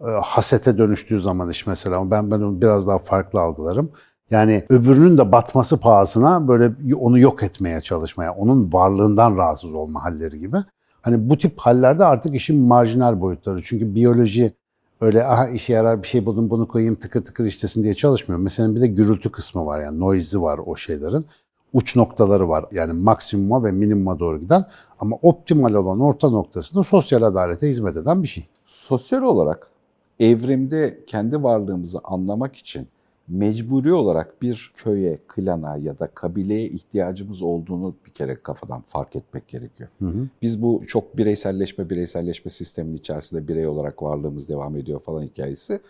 E, 0.00 0.10
hasete 0.22 0.78
dönüştüğü 0.78 1.20
zaman 1.20 1.50
iş 1.50 1.66
mesela. 1.66 2.10
Ben 2.10 2.30
ben 2.30 2.40
onu 2.40 2.62
biraz 2.62 2.86
daha 2.86 2.98
farklı 2.98 3.40
algılarım. 3.40 3.90
Yani 4.30 4.66
öbürünün 4.68 5.18
de 5.18 5.32
batması 5.32 5.76
pahasına 5.80 6.48
böyle 6.48 6.72
onu 6.96 7.18
yok 7.18 7.42
etmeye 7.42 7.80
çalışmaya, 7.80 8.34
onun 8.34 8.72
varlığından 8.72 9.36
rahatsız 9.36 9.74
olma 9.74 10.04
halleri 10.04 10.38
gibi. 10.38 10.56
Hani 11.02 11.30
bu 11.30 11.38
tip 11.38 11.58
hallerde 11.58 12.04
artık 12.04 12.34
işin 12.34 12.62
marjinal 12.62 13.20
boyutları. 13.20 13.62
Çünkü 13.62 13.94
biyoloji 13.94 14.52
öyle 15.00 15.24
aha 15.24 15.48
işe 15.48 15.72
yarar 15.72 16.02
bir 16.02 16.08
şey 16.08 16.26
buldum 16.26 16.50
bunu 16.50 16.68
koyayım 16.68 16.94
tıkır 16.94 17.24
tıkır 17.24 17.44
işlesin 17.44 17.82
diye 17.82 17.94
çalışmıyor. 17.94 18.40
Mesela 18.40 18.74
bir 18.74 18.80
de 18.80 18.86
gürültü 18.86 19.32
kısmı 19.32 19.66
var 19.66 19.82
yani 19.82 20.00
noise'i 20.00 20.42
var 20.42 20.60
o 20.66 20.76
şeylerin. 20.76 21.26
Uç 21.72 21.96
noktaları 21.96 22.48
var 22.48 22.64
yani 22.72 22.92
maksimuma 22.92 23.64
ve 23.64 23.70
minimuma 23.72 24.18
doğru 24.18 24.40
giden 24.40 24.64
ama 25.00 25.16
optimal 25.22 25.74
olan 25.74 26.00
orta 26.00 26.30
noktasında 26.30 26.82
sosyal 26.82 27.22
adalete 27.22 27.68
hizmet 27.68 27.96
eden 27.96 28.22
bir 28.22 28.28
şey. 28.28 28.46
Sosyal 28.66 29.22
olarak 29.22 29.70
evrimde 30.20 31.00
kendi 31.06 31.42
varlığımızı 31.42 31.98
anlamak 32.04 32.56
için 32.56 32.88
mecburi 33.28 33.92
olarak 33.92 34.42
bir 34.42 34.72
köye, 34.76 35.18
klana 35.28 35.76
ya 35.76 35.98
da 35.98 36.06
kabileye 36.06 36.68
ihtiyacımız 36.68 37.42
olduğunu 37.42 37.94
bir 38.06 38.10
kere 38.10 38.42
kafadan 38.42 38.82
fark 38.86 39.16
etmek 39.16 39.48
gerekiyor. 39.48 39.88
Hı 39.98 40.06
hı. 40.08 40.28
Biz 40.42 40.62
bu 40.62 40.82
çok 40.86 41.18
bireyselleşme, 41.18 41.90
bireyselleşme 41.90 42.50
sistemin 42.50 42.94
içerisinde 42.94 43.48
birey 43.48 43.66
olarak 43.66 44.02
varlığımız 44.02 44.48
devam 44.48 44.76
ediyor 44.76 45.00
falan 45.00 45.22
hikayesi 45.22 45.80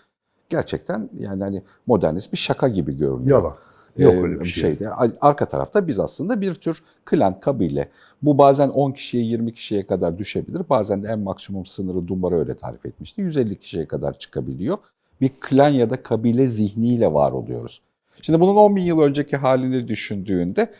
gerçekten 0.48 1.10
yani 1.18 1.42
hani 1.44 1.62
modernist 1.86 2.32
bir 2.32 2.38
şaka 2.38 2.68
gibi 2.68 2.96
görünüyor. 2.96 3.38
Yalan. 3.38 3.54
Yok 3.98 4.14
Ee, 4.14 4.22
öyle 4.22 4.40
bir 4.40 4.44
şey. 4.44 4.62
şeyde. 4.62 4.90
Arka 5.20 5.48
tarafta 5.48 5.86
biz 5.86 6.00
aslında 6.00 6.40
bir 6.40 6.54
tür 6.54 6.82
klan, 7.04 7.40
kabile. 7.40 7.88
Bu 8.22 8.38
bazen 8.38 8.68
10 8.68 8.92
kişiye, 8.92 9.22
20 9.24 9.52
kişiye 9.54 9.86
kadar 9.86 10.18
düşebilir. 10.18 10.62
Bazen 10.70 11.02
de 11.02 11.08
en 11.08 11.18
maksimum 11.18 11.66
sınırı 11.66 12.08
Dumbara 12.08 12.38
öyle 12.38 12.56
tarif 12.56 12.86
etmişti. 12.86 13.20
150 13.20 13.56
kişiye 13.58 13.86
kadar 13.88 14.18
çıkabiliyor. 14.18 14.78
Bir 15.20 15.30
klan 15.40 15.68
ya 15.68 15.90
da 15.90 16.02
kabile 16.02 16.46
zihniyle 16.46 17.12
var 17.12 17.32
oluyoruz. 17.32 17.82
Şimdi 18.22 18.40
bunun 18.40 18.56
10 18.56 18.76
bin 18.76 18.82
yıl 18.82 19.00
önceki 19.00 19.36
halini 19.36 19.88
düşündüğünde 19.88 20.70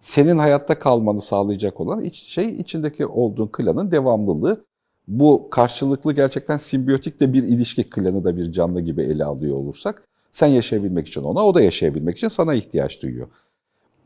senin 0.00 0.38
hayatta 0.38 0.78
kalmanı 0.78 1.20
sağlayacak 1.20 1.80
olan 1.80 2.08
şey 2.12 2.48
içindeki 2.48 3.06
olduğun 3.06 3.46
klanın 3.46 3.90
devamlılığı. 3.90 4.64
Bu 5.08 5.48
karşılıklı 5.50 6.12
gerçekten 6.12 6.56
simbiyotik 6.56 7.20
de 7.20 7.32
bir 7.32 7.42
ilişki 7.42 7.90
klanı 7.90 8.24
da 8.24 8.36
bir 8.36 8.52
canlı 8.52 8.80
gibi 8.80 9.02
ele 9.02 9.24
alıyor 9.24 9.56
olursak 9.56 10.02
sen 10.32 10.46
yaşayabilmek 10.46 11.08
için 11.08 11.22
ona, 11.22 11.46
o 11.46 11.54
da 11.54 11.60
yaşayabilmek 11.60 12.16
için 12.16 12.28
sana 12.28 12.54
ihtiyaç 12.54 13.02
duyuyor. 13.02 13.28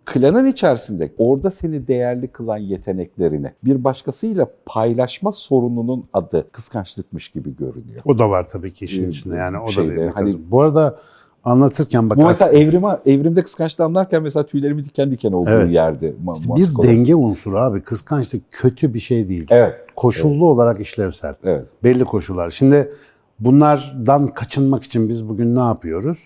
Klanın 0.05 0.47
içerisinde 0.47 1.13
orada 1.19 1.51
seni 1.51 1.87
değerli 1.89 2.29
kılan 2.29 2.59
yeteneklerini 2.59 3.51
bir 3.65 3.85
başkasıyla 3.85 4.49
paylaşma 4.67 5.33
sorununun 5.33 6.05
adı 6.13 6.51
kıskançlıkmış 6.53 7.29
gibi 7.29 7.57
görünüyor. 7.57 8.01
O 8.05 8.19
da 8.19 8.31
var 8.31 8.49
tabii 8.49 8.73
ki 8.73 8.85
işin 8.85 9.05
Ee, 9.05 9.09
içinde 9.09 9.37
yani 9.37 9.59
o 9.59 9.69
şeyde, 9.69 9.97
da 9.97 10.01
bir 10.01 10.07
hani-. 10.09 10.51
Bu 10.51 10.61
arada 10.61 10.99
anlatırken 11.45 12.11
bak 12.11 12.19
Bu 12.19 12.27
mesela 12.27 12.53
evrime, 12.53 12.99
evrimde 13.07 13.43
kıskançlığı 13.43 13.85
anlarken 13.85 14.23
mesela 14.23 14.47
tüylerimin 14.47 14.85
diken 14.85 15.11
diken 15.11 15.33
olduğu 15.33 15.51
Evet. 15.51 15.73
yerde. 15.73 16.13
işte 16.35 16.55
bir 16.57 16.75
olarak. 16.75 16.91
denge 16.91 17.15
unsuru 17.15 17.59
abi. 17.59 17.81
Kıskançlık 17.81 18.43
kötü 18.51 18.95
bir 18.95 19.01
şey 19.01 19.29
değil. 19.29 19.47
Evet, 19.51 19.85
Koşullu 19.97 20.49
olarak 20.49 20.81
işlevsel. 20.81 21.35
evet. 21.45 21.69
Belli 21.85 22.05
koşullar. 22.05 22.51
Şimdi 22.51 22.93
bunlardan 23.41 24.27
kaçınmak 24.27 24.85
için 24.85 25.09
biz 25.09 25.29
bugün 25.29 25.57
ne 25.57 25.61
yapıyoruz? 25.61 26.19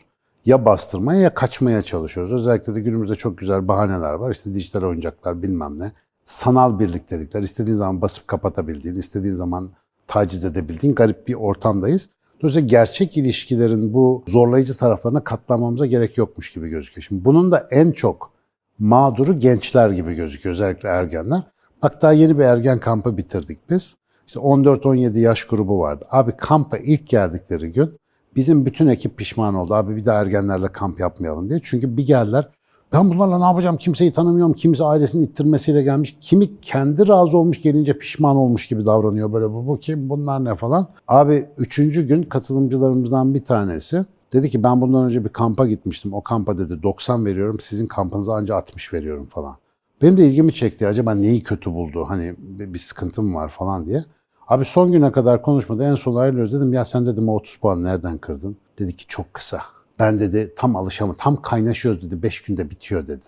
Ya 0.48 0.64
bastırmaya 0.64 1.20
ya 1.20 1.34
kaçmaya 1.34 1.82
çalışıyoruz. 1.82 2.32
Özellikle 2.32 2.74
de 2.74 2.80
günümüzde 2.80 3.14
çok 3.14 3.38
güzel 3.38 3.68
bahaneler 3.68 4.12
var. 4.12 4.30
İşte 4.30 4.54
dijital 4.54 4.82
oyuncaklar 4.82 5.42
bilmem 5.42 5.78
ne. 5.78 5.92
Sanal 6.24 6.78
birliktelikler. 6.78 7.42
İstediğin 7.42 7.76
zaman 7.76 8.00
basıp 8.00 8.28
kapatabildiğin, 8.28 8.96
istediğin 8.96 9.34
zaman 9.34 9.70
taciz 10.06 10.44
edebildiğin 10.44 10.94
garip 10.94 11.28
bir 11.28 11.34
ortamdayız. 11.34 12.08
Dolayısıyla 12.42 12.68
gerçek 12.68 13.16
ilişkilerin 13.16 13.94
bu 13.94 14.24
zorlayıcı 14.28 14.76
taraflarına 14.76 15.24
katlanmamıza 15.24 15.86
gerek 15.86 16.18
yokmuş 16.18 16.52
gibi 16.52 16.68
gözüküyor. 16.68 17.06
Şimdi 17.08 17.24
bunun 17.24 17.52
da 17.52 17.68
en 17.70 17.92
çok 17.92 18.30
mağduru 18.78 19.38
gençler 19.38 19.90
gibi 19.90 20.14
gözüküyor. 20.14 20.54
Özellikle 20.54 20.88
ergenler. 20.88 21.42
Bak 21.82 22.02
daha 22.02 22.12
yeni 22.12 22.38
bir 22.38 22.44
ergen 22.44 22.78
kampı 22.78 23.16
bitirdik 23.16 23.70
biz. 23.70 23.96
İşte 24.26 24.40
14-17 24.40 25.18
yaş 25.18 25.44
grubu 25.44 25.78
vardı. 25.78 26.04
Abi 26.10 26.32
kampa 26.36 26.78
ilk 26.78 27.08
geldikleri 27.08 27.72
gün 27.72 27.98
bizim 28.38 28.66
bütün 28.66 28.86
ekip 28.86 29.16
pişman 29.16 29.54
oldu. 29.54 29.74
Abi 29.74 29.96
bir 29.96 30.04
daha 30.04 30.20
ergenlerle 30.20 30.72
kamp 30.72 31.00
yapmayalım 31.00 31.50
diye. 31.50 31.60
Çünkü 31.62 31.96
bir 31.96 32.06
geldiler. 32.06 32.48
Ben 32.92 33.10
bunlarla 33.10 33.38
ne 33.38 33.44
yapacağım? 33.44 33.76
Kimseyi 33.76 34.12
tanımıyorum. 34.12 34.52
Kimse 34.52 34.84
ailesini 34.84 35.24
ittirmesiyle 35.24 35.82
gelmiş. 35.82 36.16
Kimi 36.20 36.60
kendi 36.60 37.08
razı 37.08 37.38
olmuş 37.38 37.60
gelince 37.60 37.98
pişman 37.98 38.36
olmuş 38.36 38.66
gibi 38.66 38.86
davranıyor. 38.86 39.32
Böyle 39.32 39.50
bu, 39.50 39.66
bu 39.66 39.80
kim 39.80 40.08
bunlar 40.08 40.44
ne 40.44 40.54
falan. 40.54 40.86
Abi 41.08 41.46
üçüncü 41.58 42.06
gün 42.06 42.22
katılımcılarımızdan 42.22 43.34
bir 43.34 43.44
tanesi 43.44 44.04
dedi 44.32 44.50
ki 44.50 44.62
ben 44.62 44.80
bundan 44.80 45.04
önce 45.04 45.24
bir 45.24 45.28
kampa 45.28 45.66
gitmiştim. 45.66 46.14
O 46.14 46.22
kampa 46.22 46.58
dedi 46.58 46.82
90 46.82 47.26
veriyorum. 47.26 47.60
Sizin 47.60 47.86
kampınıza 47.86 48.34
anca 48.34 48.54
60 48.54 48.92
veriyorum 48.92 49.26
falan. 49.26 49.56
Benim 50.02 50.16
de 50.16 50.26
ilgimi 50.26 50.52
çekti. 50.52 50.86
Acaba 50.86 51.14
neyi 51.14 51.42
kötü 51.42 51.72
buldu? 51.72 52.04
Hani 52.08 52.34
bir, 52.38 52.74
bir 52.74 52.78
sıkıntım 52.78 53.34
var 53.34 53.48
falan 53.48 53.86
diye. 53.86 54.04
Abi 54.48 54.64
son 54.64 54.92
güne 54.92 55.12
kadar 55.12 55.42
konuşmadı. 55.42 55.84
En 55.84 55.94
son 55.94 56.14
ayrılıyoruz 56.14 56.52
dedim. 56.52 56.72
Ya 56.72 56.84
sen 56.84 57.06
dedim 57.06 57.28
o 57.28 57.34
30 57.34 57.56
puan 57.56 57.84
nereden 57.84 58.18
kırdın? 58.18 58.56
Dedi 58.78 58.96
ki 58.96 59.04
çok 59.08 59.34
kısa. 59.34 59.60
Ben 59.98 60.18
dedi 60.18 60.52
tam 60.56 60.76
alışamam, 60.76 61.16
tam 61.18 61.42
kaynaşıyoruz 61.42 62.02
dedi. 62.02 62.22
5 62.22 62.40
günde 62.40 62.70
bitiyor 62.70 63.06
dedi. 63.06 63.24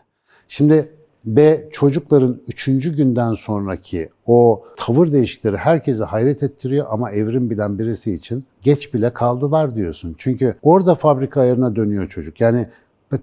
Şimdi 0.48 0.92
ve 1.26 1.68
çocukların 1.72 2.40
üçüncü 2.48 2.96
günden 2.96 3.34
sonraki 3.34 4.08
o 4.26 4.64
tavır 4.76 5.12
değişikleri 5.12 5.56
herkese 5.56 6.04
hayret 6.04 6.42
ettiriyor 6.42 6.86
ama 6.90 7.10
evrim 7.10 7.50
bilen 7.50 7.78
birisi 7.78 8.12
için 8.12 8.44
geç 8.62 8.94
bile 8.94 9.12
kaldılar 9.12 9.74
diyorsun. 9.74 10.14
Çünkü 10.18 10.54
orada 10.62 10.94
fabrika 10.94 11.40
ayarına 11.40 11.76
dönüyor 11.76 12.08
çocuk. 12.08 12.40
Yani 12.40 12.68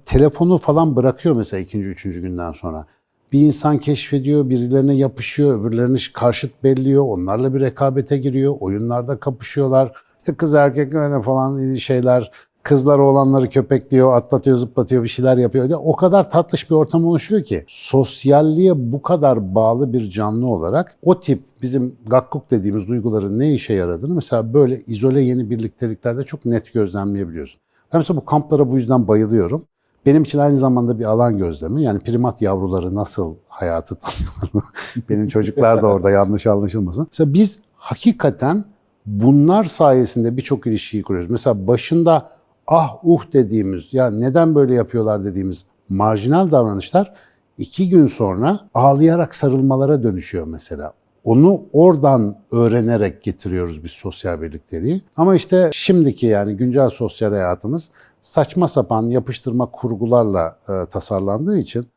telefonu 0.06 0.58
falan 0.58 0.96
bırakıyor 0.96 1.36
mesela 1.36 1.62
ikinci, 1.62 1.90
üçüncü 1.90 2.22
günden 2.22 2.52
sonra. 2.52 2.86
Bir 3.32 3.42
insan 3.42 3.78
keşfediyor, 3.78 4.50
birilerine 4.50 4.96
yapışıyor, 4.96 5.60
öbürlerini 5.60 5.98
karşıt 6.13 6.63
belliyor, 6.63 7.04
onlarla 7.04 7.54
bir 7.54 7.60
rekabete 7.60 8.18
giriyor, 8.18 8.56
oyunlarda 8.60 9.20
kapışıyorlar. 9.20 9.92
İşte 10.20 10.34
kız 10.34 10.54
erkek 10.54 10.94
öyle 10.94 11.22
falan 11.22 11.74
şeyler, 11.74 12.32
kızlar 12.63 13.00
olanları 13.00 13.50
köpekliyor, 13.50 14.13
atlatıyor, 14.13 14.58
zıplatıyor, 14.58 15.04
bir 15.04 15.10
şeyler 15.10 15.38
yapıyor. 15.38 15.70
O 15.84 15.96
kadar 15.96 16.30
tatlış 16.30 16.70
bir 16.70 16.76
ortam 16.76 17.06
oluşuyor 17.06 17.44
ki 17.44 17.63
sosyalliğe 17.68 18.92
bu 18.92 19.02
kadar 19.02 19.56
bağlı 19.56 19.94
bir 19.94 20.10
canlı 20.10 20.48
olarak 20.48 20.96
o 21.04 21.20
tip 21.20 21.44
bizim 21.62 21.96
gakkuk 22.08 22.52
dediğimiz 22.52 22.88
duyguların 22.88 23.40
ne 23.40 23.54
işe 23.54 23.74
yaradığını 23.74 24.13
mesela 24.13 24.54
böyle 24.54 24.82
izole 24.82 25.22
yeni 25.22 25.50
birlikteliklerde 25.50 26.24
çok 26.24 26.46
net 26.46 26.74
gözlemleyebiliyorsun. 26.74 27.62
Ben 27.94 28.00
mesela 28.00 28.18
bu 28.18 28.26
kamplara 28.26 28.70
bu 28.70 28.78
yüzden 28.78 29.08
bayılıyorum. 29.08 29.66
Benim 30.08 30.24
için 30.24 30.39
aynı 30.39 30.58
zamanda 30.58 31.00
bir 31.00 31.06
alan 31.06 31.38
gözlemi. 31.38 31.84
Yani 31.84 32.00
primat 32.00 32.41
yavruları 32.41 32.96
nasıl 32.96 33.36
hayatı 33.48 33.96
tanıyorlar. 33.96 34.63
Benim 35.10 35.28
çocuklar 35.28 35.82
da 35.82 35.88
orada 35.88 36.12
yanlış 36.12 36.48
anlaşılmasın. 36.48 37.08
Mesela 37.12 37.34
biz 37.34 37.60
hakikaten 37.76 38.65
bunlar 39.06 39.63
sayesinde 39.63 40.38
birçok 40.38 40.67
ilişkiyi 40.67 41.04
kuruyoruz. 41.04 41.32
Mesela 41.32 41.67
başında 41.67 42.30
ah 42.67 42.96
uh 43.04 43.22
dediğimiz, 43.34 43.93
ya 43.93 44.10
neden 44.10 44.56
böyle 44.56 44.76
yapıyorlar 44.76 45.26
dediğimiz 45.26 45.65
marjinal 45.89 46.52
davranışlar 46.52 47.13
iki 47.58 47.89
gün 47.89 48.08
sonra 48.08 48.60
ağlayarak 48.74 49.36
sarılmalara 49.36 50.04
dönüşüyor 50.04 50.48
mesela. 50.48 50.93
Onu 51.24 51.62
oradan 51.74 52.38
öğrenerek 52.52 53.24
getiriyoruz 53.24 53.84
biz 53.84 53.91
sosyal 53.91 54.41
birlikteliği. 54.41 55.02
Ama 55.17 55.36
işte 55.36 55.70
şimdiki 55.74 56.26
yani 56.26 56.58
güncel 56.58 56.89
sosyal 56.89 57.32
hayatımız 57.32 57.91
saçma 58.28 58.68
sapan 58.68 59.04
yapıştırma 59.04 59.66
kurgularla 59.66 60.60
e, 60.70 60.86
tasarlandığı 60.86 61.58
için 61.58 61.88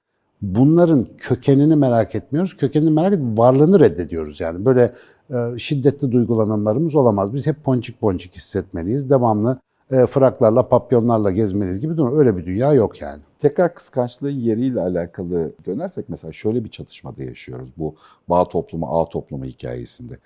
bunların 0.43 1.07
kökenini 1.19 1.77
merak 1.77 2.15
etmiyoruz. 2.15 2.57
Kökenini 2.57 2.91
merak 2.91 3.13
edip 3.13 3.39
varlığını 3.39 3.81
reddediyoruz 3.81 4.41
yani. 4.41 4.65
Böyle 4.65 4.95
e, 5.31 5.59
şiddetli 5.59 6.13
duygulananlarımız 6.13 6.95
olamaz. 6.95 7.35
Biz 7.35 7.47
hep 7.47 7.65
ponçik 7.65 8.01
ponçik 8.01 8.35
hissetmeliyiz. 8.37 9.11
Devamlı 9.11 9.59
e, 9.91 10.07
fraklarla, 10.07 10.69
papyonlarla 10.69 11.31
gezmeliyiz 11.31 11.81
gibi 11.81 11.97
durum. 11.97 12.19
Öyle 12.19 12.37
bir 12.37 12.47
dünya 12.47 12.73
yok 12.73 13.01
yani. 13.01 13.21
Tekrar 13.39 13.75
kıskançlığın 13.75 14.31
yeriyle 14.31 14.81
alakalı 14.81 15.53
dönersek 15.67 16.09
mesela 16.09 16.33
şöyle 16.33 16.65
bir 16.65 16.71
çatışmada 16.71 17.23
yaşıyoruz 17.23 17.71
bu 17.77 17.95
bağ 18.29 18.45
toplumu, 18.45 19.01
ağ 19.01 19.09
toplumu 19.09 19.45
hikayesinde. 19.45 20.19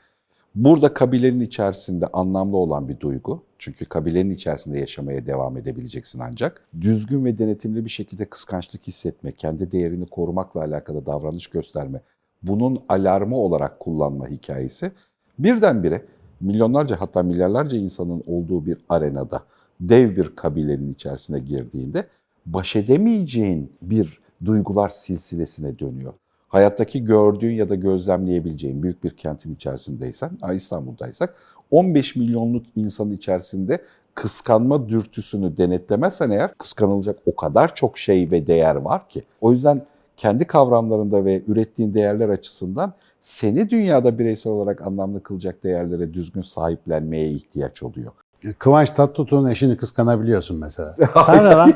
Burada 0.54 0.94
kabilenin 0.94 1.40
içerisinde 1.40 2.06
anlamlı 2.06 2.56
olan 2.56 2.88
bir 2.88 3.00
duygu. 3.00 3.42
Çünkü 3.58 3.84
kabilenin 3.84 4.30
içerisinde 4.30 4.78
yaşamaya 4.78 5.26
devam 5.26 5.56
edebileceksin 5.56 6.18
ancak. 6.18 6.66
Düzgün 6.80 7.24
ve 7.24 7.38
denetimli 7.38 7.84
bir 7.84 7.90
şekilde 7.90 8.24
kıskançlık 8.24 8.86
hissetme, 8.86 9.32
kendi 9.32 9.72
değerini 9.72 10.06
korumakla 10.06 10.60
alakalı 10.60 11.06
davranış 11.06 11.46
gösterme, 11.46 12.00
bunun 12.42 12.78
alarmı 12.88 13.36
olarak 13.36 13.80
kullanma 13.80 14.28
hikayesi 14.28 14.92
birdenbire 15.38 16.04
milyonlarca 16.40 17.00
hatta 17.00 17.22
milyarlarca 17.22 17.78
insanın 17.78 18.22
olduğu 18.26 18.66
bir 18.66 18.78
arenada 18.88 19.44
dev 19.80 20.16
bir 20.16 20.36
kabilenin 20.36 20.92
içerisine 20.92 21.38
girdiğinde 21.38 22.06
baş 22.46 22.76
edemeyeceğin 22.76 23.72
bir 23.82 24.20
duygular 24.44 24.88
silsilesine 24.88 25.78
dönüyor. 25.78 26.12
Hayattaki 26.54 27.04
gördüğün 27.04 27.52
ya 27.52 27.68
da 27.68 27.74
gözlemleyebileceğin 27.74 28.82
büyük 28.82 29.04
bir 29.04 29.10
kentin 29.10 29.54
içerisindeysen, 29.54 30.30
İstanbul'daysak 30.54 31.34
15 31.70 32.16
milyonluk 32.16 32.66
insanın 32.76 33.12
içerisinde 33.12 33.78
kıskanma 34.14 34.88
dürtüsünü 34.88 35.56
denetlemezsen 35.56 36.30
eğer 36.30 36.54
kıskanılacak 36.54 37.18
o 37.26 37.36
kadar 37.36 37.74
çok 37.74 37.98
şey 37.98 38.30
ve 38.30 38.46
değer 38.46 38.74
var 38.74 39.08
ki. 39.08 39.22
O 39.40 39.52
yüzden 39.52 39.82
kendi 40.16 40.44
kavramlarında 40.44 41.24
ve 41.24 41.42
ürettiğin 41.48 41.94
değerler 41.94 42.28
açısından 42.28 42.92
seni 43.20 43.70
dünyada 43.70 44.18
bireysel 44.18 44.52
olarak 44.52 44.82
anlamlı 44.82 45.22
kılacak 45.22 45.64
değerlere 45.64 46.14
düzgün 46.14 46.42
sahiplenmeye 46.42 47.30
ihtiyaç 47.30 47.82
oluyor. 47.82 48.12
Kıvanç 48.58 48.90
Tatlıtuğ'un 48.90 49.48
eşini 49.48 49.76
kıskanabiliyorsun 49.76 50.58
mesela. 50.58 50.96
Ne 51.28 51.42
lan? 51.42 51.74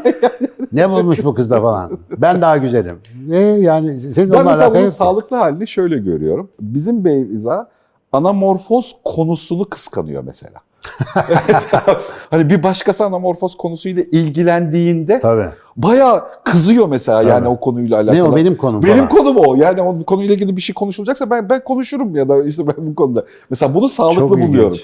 Ne 0.72 0.90
bulmuş 0.90 1.24
bu 1.24 1.34
kızda 1.34 1.60
falan? 1.60 1.98
Ben 2.16 2.42
daha 2.42 2.56
güzelim. 2.56 2.98
Ne 3.28 3.38
yani 3.38 3.98
senin 3.98 4.32
ben 4.32 4.44
mesela 4.44 4.74
bunun 4.74 4.86
sağlıklı 4.86 5.36
halini 5.36 5.66
şöyle 5.66 5.98
görüyorum. 5.98 6.48
Bizim 6.60 7.04
Beyza 7.04 7.68
anamorfoz 8.12 8.96
konusunu 9.04 9.64
kıskanıyor 9.64 10.22
mesela. 10.24 10.60
hani 12.30 12.50
bir 12.50 12.62
başkası 12.62 13.04
anamorfoz 13.04 13.56
konusuyla 13.56 14.02
ilgilendiğinde 14.12 15.20
Tabii. 15.20 15.48
bayağı 15.76 16.24
kızıyor 16.44 16.88
mesela 16.88 17.18
Tabii. 17.20 17.30
yani 17.30 17.48
o 17.48 17.60
konuyla 17.60 17.96
alakalı. 17.96 18.16
Ne 18.16 18.22
o 18.22 18.36
benim 18.36 18.56
konum 18.56 18.82
Benim 18.82 18.96
falan. 18.96 19.08
konum 19.08 19.36
o. 19.36 19.54
Yani 19.54 19.82
o 19.82 20.04
konuyla 20.04 20.34
ilgili 20.34 20.56
bir 20.56 20.62
şey 20.62 20.74
konuşulacaksa 20.74 21.30
ben 21.30 21.48
ben 21.50 21.64
konuşurum 21.64 22.16
ya 22.16 22.28
da 22.28 22.44
işte 22.44 22.66
ben 22.66 22.74
bu 22.78 22.94
konuda. 22.94 23.24
Mesela 23.50 23.74
bunu 23.74 23.88
sağlıklı 23.88 24.20
Çok 24.20 24.30
buluyorum. 24.38 24.76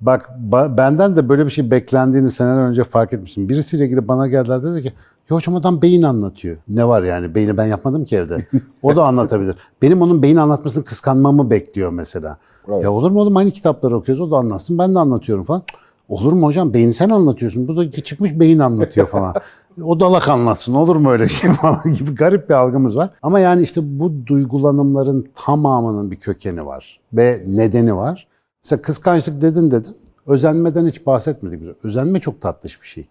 Bak 0.00 0.30
benden 0.76 1.16
de 1.16 1.28
böyle 1.28 1.46
bir 1.46 1.50
şey 1.50 1.70
beklendiğini 1.70 2.30
seneler 2.30 2.62
önce 2.62 2.84
fark 2.84 3.12
etmiştim. 3.12 3.48
Birisiyle 3.48 3.84
ilgili 3.84 4.08
bana 4.08 4.28
geldiler 4.28 4.62
dedi 4.62 4.82
ki 4.82 4.92
ya 5.30 5.36
hocam 5.36 5.56
adam 5.56 5.82
beyin 5.82 6.02
anlatıyor. 6.02 6.56
Ne 6.68 6.88
var 6.88 7.02
yani? 7.02 7.34
Beyni 7.34 7.56
ben 7.56 7.66
yapmadım 7.66 8.04
ki 8.04 8.16
evde. 8.16 8.46
O 8.82 8.96
da 8.96 9.04
anlatabilir. 9.04 9.56
Benim 9.82 10.02
onun 10.02 10.22
beyin 10.22 10.36
anlatmasını 10.36 10.84
kıskanmamı 10.84 11.50
bekliyor 11.50 11.90
mesela. 11.90 12.38
Evet. 12.68 12.84
Ya 12.84 12.92
olur 12.92 13.10
mu 13.10 13.20
oğlum 13.20 13.36
aynı 13.36 13.50
kitapları 13.50 13.96
okuyoruz 13.96 14.20
o 14.20 14.30
da 14.30 14.36
anlatsın 14.36 14.78
ben 14.78 14.94
de 14.94 14.98
anlatıyorum 14.98 15.44
falan. 15.44 15.62
Olur 16.08 16.32
mu 16.32 16.46
hocam 16.46 16.74
beyin 16.74 16.90
sen 16.90 17.10
anlatıyorsun. 17.10 17.68
Bu 17.68 17.76
da 17.76 17.90
çıkmış 17.90 18.40
beyin 18.40 18.58
anlatıyor 18.58 19.06
falan. 19.06 19.34
o 19.82 20.00
dalak 20.00 20.28
anlatsın 20.28 20.74
olur 20.74 20.96
mu 20.96 21.10
öyle 21.10 21.28
şey 21.28 21.52
falan 21.60 21.94
gibi 21.98 22.14
garip 22.14 22.48
bir 22.48 22.54
algımız 22.54 22.96
var. 22.96 23.10
Ama 23.22 23.40
yani 23.40 23.62
işte 23.62 23.80
bu 23.84 24.26
duygulanımların 24.26 25.28
tamamının 25.34 26.10
bir 26.10 26.16
kökeni 26.16 26.66
var 26.66 27.00
ve 27.12 27.44
nedeni 27.46 27.96
var. 27.96 28.28
Mesela 28.64 28.82
kıskançlık 28.82 29.42
dedin 29.42 29.70
dedin. 29.70 29.96
Özenmeden 30.26 30.86
hiç 30.86 31.06
bahsetmedik. 31.06 31.62
Özenme 31.84 32.20
çok 32.20 32.40
tatlış 32.40 32.82
bir 32.82 32.86
şey. 32.86 33.06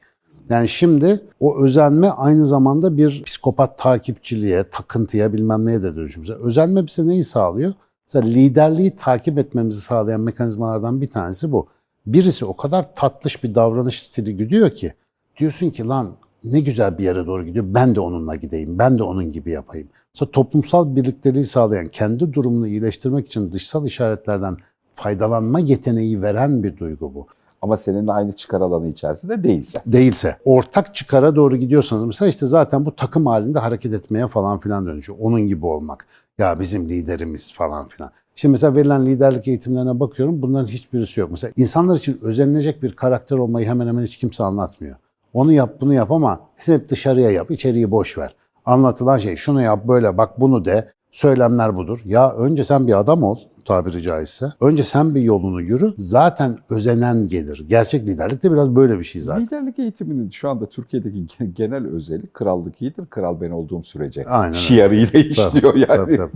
Yani 0.49 0.67
şimdi 0.69 1.21
o 1.39 1.63
özenme 1.63 2.09
aynı 2.09 2.45
zamanda 2.45 2.97
bir 2.97 3.23
psikopat 3.23 3.77
takipçiliğe, 3.77 4.63
takıntıya 4.63 5.33
bilmem 5.33 5.65
neye 5.65 5.83
de 5.83 5.95
dönüşüyor. 5.95 6.39
Özenme 6.39 6.87
bize 6.87 7.07
neyi 7.07 7.23
sağlıyor? 7.23 7.73
Mesela 8.07 8.25
liderliği 8.27 8.95
takip 8.95 9.37
etmemizi 9.37 9.81
sağlayan 9.81 10.21
mekanizmalardan 10.21 11.01
bir 11.01 11.07
tanesi 11.07 11.51
bu. 11.51 11.67
Birisi 12.05 12.45
o 12.45 12.57
kadar 12.57 12.95
tatlış 12.95 13.43
bir 13.43 13.55
davranış 13.55 14.03
stili 14.03 14.37
gidiyor 14.37 14.69
ki 14.69 14.93
diyorsun 15.37 15.69
ki 15.69 15.87
lan 15.87 16.11
ne 16.43 16.59
güzel 16.59 16.97
bir 16.97 17.03
yere 17.03 17.25
doğru 17.25 17.45
gidiyor 17.45 17.65
ben 17.67 17.95
de 17.95 17.99
onunla 17.99 18.35
gideyim, 18.35 18.79
ben 18.79 18.97
de 18.97 19.03
onun 19.03 19.31
gibi 19.31 19.51
yapayım. 19.51 19.87
Mesela 20.15 20.31
toplumsal 20.31 20.95
birlikteliği 20.95 21.45
sağlayan, 21.45 21.87
kendi 21.87 22.33
durumunu 22.33 22.67
iyileştirmek 22.67 23.27
için 23.27 23.51
dışsal 23.51 23.85
işaretlerden 23.85 24.57
faydalanma 24.93 25.59
yeteneği 25.59 26.21
veren 26.21 26.63
bir 26.63 26.77
duygu 26.77 27.13
bu. 27.13 27.27
Ama 27.61 27.77
seninle 27.77 28.11
aynı 28.11 28.31
çıkar 28.33 28.61
alanı 28.61 28.87
içerisinde 28.87 29.43
değilse. 29.43 29.79
Değilse. 29.85 30.37
Ortak 30.45 30.95
çıkara 30.95 31.35
doğru 31.35 31.57
gidiyorsanız 31.57 32.05
mesela 32.05 32.29
işte 32.29 32.45
zaten 32.45 32.85
bu 32.85 32.95
takım 32.95 33.25
halinde 33.25 33.59
hareket 33.59 33.93
etmeye 33.93 34.27
falan 34.27 34.59
filan 34.59 34.85
dönüşüyor. 34.85 35.17
Onun 35.21 35.41
gibi 35.41 35.65
olmak. 35.65 36.05
Ya 36.37 36.59
bizim 36.59 36.89
liderimiz 36.89 37.53
falan 37.53 37.87
filan. 37.87 38.11
Şimdi 38.35 38.51
mesela 38.51 38.75
verilen 38.75 39.05
liderlik 39.05 39.47
eğitimlerine 39.47 39.99
bakıyorum 39.99 40.41
bunların 40.41 40.67
hiçbirisi 40.67 41.19
yok. 41.19 41.31
Mesela 41.31 41.53
insanlar 41.57 41.97
için 41.97 42.19
özenilecek 42.21 42.83
bir 42.83 42.95
karakter 42.95 43.37
olmayı 43.37 43.67
hemen 43.67 43.87
hemen 43.87 44.03
hiç 44.03 44.17
kimse 44.17 44.43
anlatmıyor. 44.43 44.95
Onu 45.33 45.53
yap 45.53 45.75
bunu 45.81 45.93
yap 45.93 46.11
ama 46.11 46.39
hep 46.55 46.89
dışarıya 46.89 47.31
yap, 47.31 47.51
içeriği 47.51 47.91
boş 47.91 48.17
ver. 48.17 48.35
Anlatılan 48.65 49.17
şey 49.17 49.35
şunu 49.35 49.61
yap 49.61 49.87
böyle 49.87 50.17
bak 50.17 50.39
bunu 50.39 50.65
de, 50.65 50.91
söylemler 51.11 51.75
budur. 51.75 52.01
Ya 52.05 52.33
önce 52.33 52.63
sen 52.63 52.87
bir 52.87 52.99
adam 52.99 53.23
ol, 53.23 53.37
tabiri 53.69 54.01
caizse. 54.01 54.45
Önce 54.61 54.83
sen 54.83 55.15
bir 55.15 55.21
yolunu 55.21 55.61
yürü. 55.61 55.93
Zaten 55.97 56.57
özenen 56.69 57.27
gelir. 57.27 57.65
Gerçek 57.67 58.07
liderlik 58.07 58.43
de 58.43 58.51
biraz 58.51 58.75
böyle 58.75 58.99
bir 58.99 59.03
şey 59.03 59.21
zaten. 59.21 59.45
Liderlik 59.45 59.79
eğitiminin 59.79 60.29
şu 60.29 60.49
anda 60.49 60.65
Türkiye'deki 60.65 61.53
genel 61.53 61.87
özellik 61.87 62.33
krallık 62.33 62.81
iyidir, 62.81 63.05
kral 63.09 63.41
ben 63.41 63.51
olduğum 63.51 63.83
sürece. 63.83 64.25
Aynen. 64.25 64.53
Şiarıyla 64.53 65.19
işliyor 65.19 65.75
yani. 65.75 65.87
tabii, 65.87 66.17
tabii. 66.17 66.31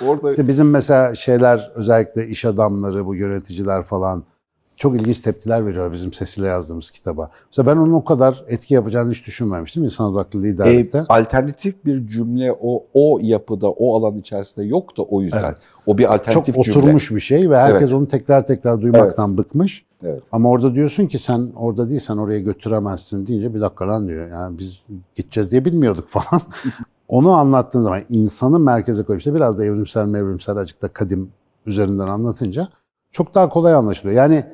Orada 0.08 0.30
İşte 0.30 0.48
bizim 0.48 0.70
mesela 0.70 1.14
şeyler 1.14 1.72
özellikle 1.74 2.28
iş 2.28 2.44
adamları, 2.44 3.06
bu 3.06 3.14
yöneticiler 3.14 3.82
falan 3.82 4.24
çok 4.76 4.96
ilginç 4.96 5.20
tepkiler 5.20 5.66
veriyor 5.66 5.92
bizim 5.92 6.12
sesiyle 6.12 6.46
yazdığımız 6.46 6.90
kitaba. 6.90 7.30
Mesela 7.50 7.66
ben 7.66 7.80
onun 7.80 7.92
o 7.92 8.04
kadar 8.04 8.44
etki 8.48 8.74
yapacağını 8.74 9.10
hiç 9.10 9.26
düşünmemiştim 9.26 9.84
insan 9.84 10.12
odaklı 10.12 10.42
liderlikte. 10.42 10.98
E, 10.98 11.04
alternatif 11.08 11.84
bir 11.84 12.08
cümle 12.08 12.52
o 12.60 12.84
o 12.94 13.18
yapıda, 13.22 13.70
o 13.70 13.96
alan 13.96 14.18
içerisinde 14.18 14.66
yok 14.66 14.96
da 14.96 15.02
o 15.02 15.22
yüzden. 15.22 15.44
Evet. 15.44 15.68
O 15.86 15.98
bir 15.98 16.14
alternatif 16.14 16.54
çok 16.54 16.64
cümle. 16.64 16.78
oturmuş 16.78 17.10
bir 17.10 17.20
şey 17.20 17.50
ve 17.50 17.58
herkes 17.58 17.82
Evet. 17.82 17.92
onu 17.92 18.08
tekrar 18.08 18.46
tekrar 18.46 18.80
duymaktan 18.80 19.38
bıkmış. 19.38 19.84
Evet. 20.02 20.22
Ama 20.32 20.50
orada 20.50 20.74
diyorsun 20.74 21.06
ki 21.06 21.18
sen 21.18 21.52
orada 21.56 21.88
değilsen 21.88 22.16
oraya 22.16 22.40
götüremezsin 22.40 23.26
deyince 23.26 23.54
bir 23.54 23.60
dakika 23.60 23.88
lan 23.88 24.08
diyor. 24.08 24.28
Yani 24.30 24.58
biz 24.58 24.82
gideceğiz 25.14 25.50
diye 25.50 25.64
bilmiyorduk 25.64 26.08
falan. 26.08 26.42
Onu 27.08 27.32
anlattığın 27.32 27.80
zaman 27.82 28.00
insanı 28.10 28.58
merkeze 28.58 29.02
koyup 29.02 29.20
işte 29.20 29.34
biraz 29.34 29.58
da 29.58 29.64
evrimsel 29.64 30.06
mevrimsel 30.06 30.56
azıcık 30.56 30.82
da 30.82 30.88
kadim 30.88 31.30
üzerinden 31.66 32.06
anlatınca 32.08 32.68
çok 33.12 33.34
daha 33.34 33.48
kolay 33.48 33.74
anlaşılıyor. 33.74 34.16
Yani 34.16 34.44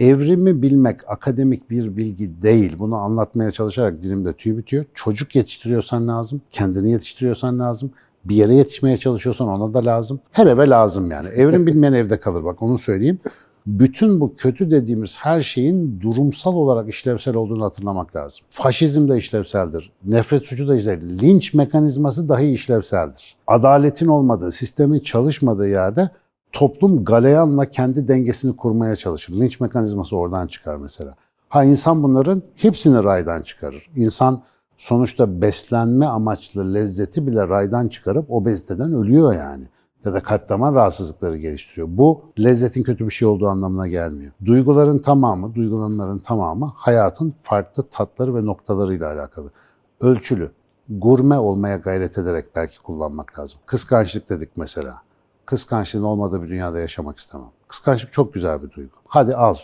evrimi 0.00 0.62
bilmek 0.62 1.00
akademik 1.08 1.70
bir 1.70 1.96
bilgi 1.96 2.42
değil. 2.42 2.76
Bunu 2.78 2.96
anlatmaya 2.96 3.50
çalışarak 3.50 4.02
dilimde 4.02 4.32
tüy 4.32 4.56
bitiyor. 4.56 4.84
Çocuk 4.94 5.36
yetiştiriyorsan 5.36 6.08
lazım, 6.08 6.40
kendini 6.50 6.90
yetiştiriyorsan 6.90 7.58
lazım. 7.58 7.90
Bir 8.24 8.34
yere 8.34 8.54
yetişmeye 8.54 8.96
çalışıyorsan 8.96 9.48
ona 9.48 9.74
da 9.74 9.84
lazım. 9.84 10.20
Her 10.32 10.46
eve 10.46 10.68
lazım 10.68 11.10
yani. 11.10 11.28
Evrim 11.28 11.66
bilmeyen 11.66 11.92
evde 11.92 12.20
kalır 12.20 12.44
bak 12.44 12.62
onu 12.62 12.78
söyleyeyim. 12.78 13.18
Bütün 13.66 14.20
bu 14.20 14.34
kötü 14.34 14.70
dediğimiz 14.70 15.16
her 15.18 15.40
şeyin 15.40 16.00
durumsal 16.00 16.54
olarak 16.54 16.88
işlevsel 16.88 17.34
olduğunu 17.34 17.64
hatırlamak 17.64 18.16
lazım. 18.16 18.40
Faşizm 18.50 19.08
de 19.08 19.16
işlevseldir. 19.16 19.92
Nefret 20.04 20.42
suçu 20.42 20.68
da 20.68 20.76
işlevseldir. 20.76 21.22
Linç 21.22 21.54
mekanizması 21.54 22.28
dahi 22.28 22.52
işlevseldir. 22.52 23.36
Adaletin 23.46 24.06
olmadığı, 24.06 24.52
sistemin 24.52 24.98
çalışmadığı 24.98 25.68
yerde 25.68 26.10
toplum 26.52 27.04
galeyanla 27.04 27.66
kendi 27.66 28.08
dengesini 28.08 28.56
kurmaya 28.56 28.96
çalışır. 28.96 29.32
Linç 29.32 29.60
mekanizması 29.60 30.16
oradan 30.16 30.46
çıkar 30.46 30.76
mesela. 30.76 31.14
Ha 31.48 31.64
insan 31.64 32.02
bunların 32.02 32.42
hepsini 32.56 33.04
raydan 33.04 33.42
çıkarır. 33.42 33.90
İnsan 33.96 34.42
sonuçta 34.78 35.40
beslenme 35.40 36.06
amaçlı 36.06 36.74
lezzeti 36.74 37.26
bile 37.26 37.48
raydan 37.48 37.88
çıkarıp 37.88 38.30
obeziteden 38.30 38.92
ölüyor 38.92 39.34
yani. 39.34 39.64
Ya 40.04 40.12
da 40.12 40.20
kalp 40.20 40.48
damar 40.48 40.74
rahatsızlıkları 40.74 41.38
geliştiriyor. 41.38 41.88
Bu 41.90 42.22
lezzetin 42.38 42.82
kötü 42.82 43.06
bir 43.06 43.10
şey 43.10 43.28
olduğu 43.28 43.46
anlamına 43.46 43.88
gelmiyor. 43.88 44.32
Duyguların 44.44 44.98
tamamı, 44.98 45.54
duygulananların 45.54 46.18
tamamı 46.18 46.72
hayatın 46.76 47.34
farklı 47.42 47.82
tatları 47.82 48.34
ve 48.34 48.46
noktalarıyla 48.46 49.12
alakalı. 49.12 49.50
Ölçülü, 50.00 50.50
gurme 50.88 51.38
olmaya 51.38 51.76
gayret 51.76 52.18
ederek 52.18 52.56
belki 52.56 52.82
kullanmak 52.82 53.38
lazım. 53.38 53.60
Kıskançlık 53.66 54.30
dedik 54.30 54.56
mesela. 54.56 54.94
Kıskançlığın 55.50 56.02
olmadığı 56.02 56.42
bir 56.42 56.48
dünyada 56.48 56.78
yaşamak 56.78 57.18
istemem. 57.18 57.46
Kıskançlık 57.68 58.12
çok 58.12 58.34
güzel 58.34 58.62
bir 58.62 58.70
duygu. 58.70 58.96
Hadi 59.06 59.36
al. 59.36 59.54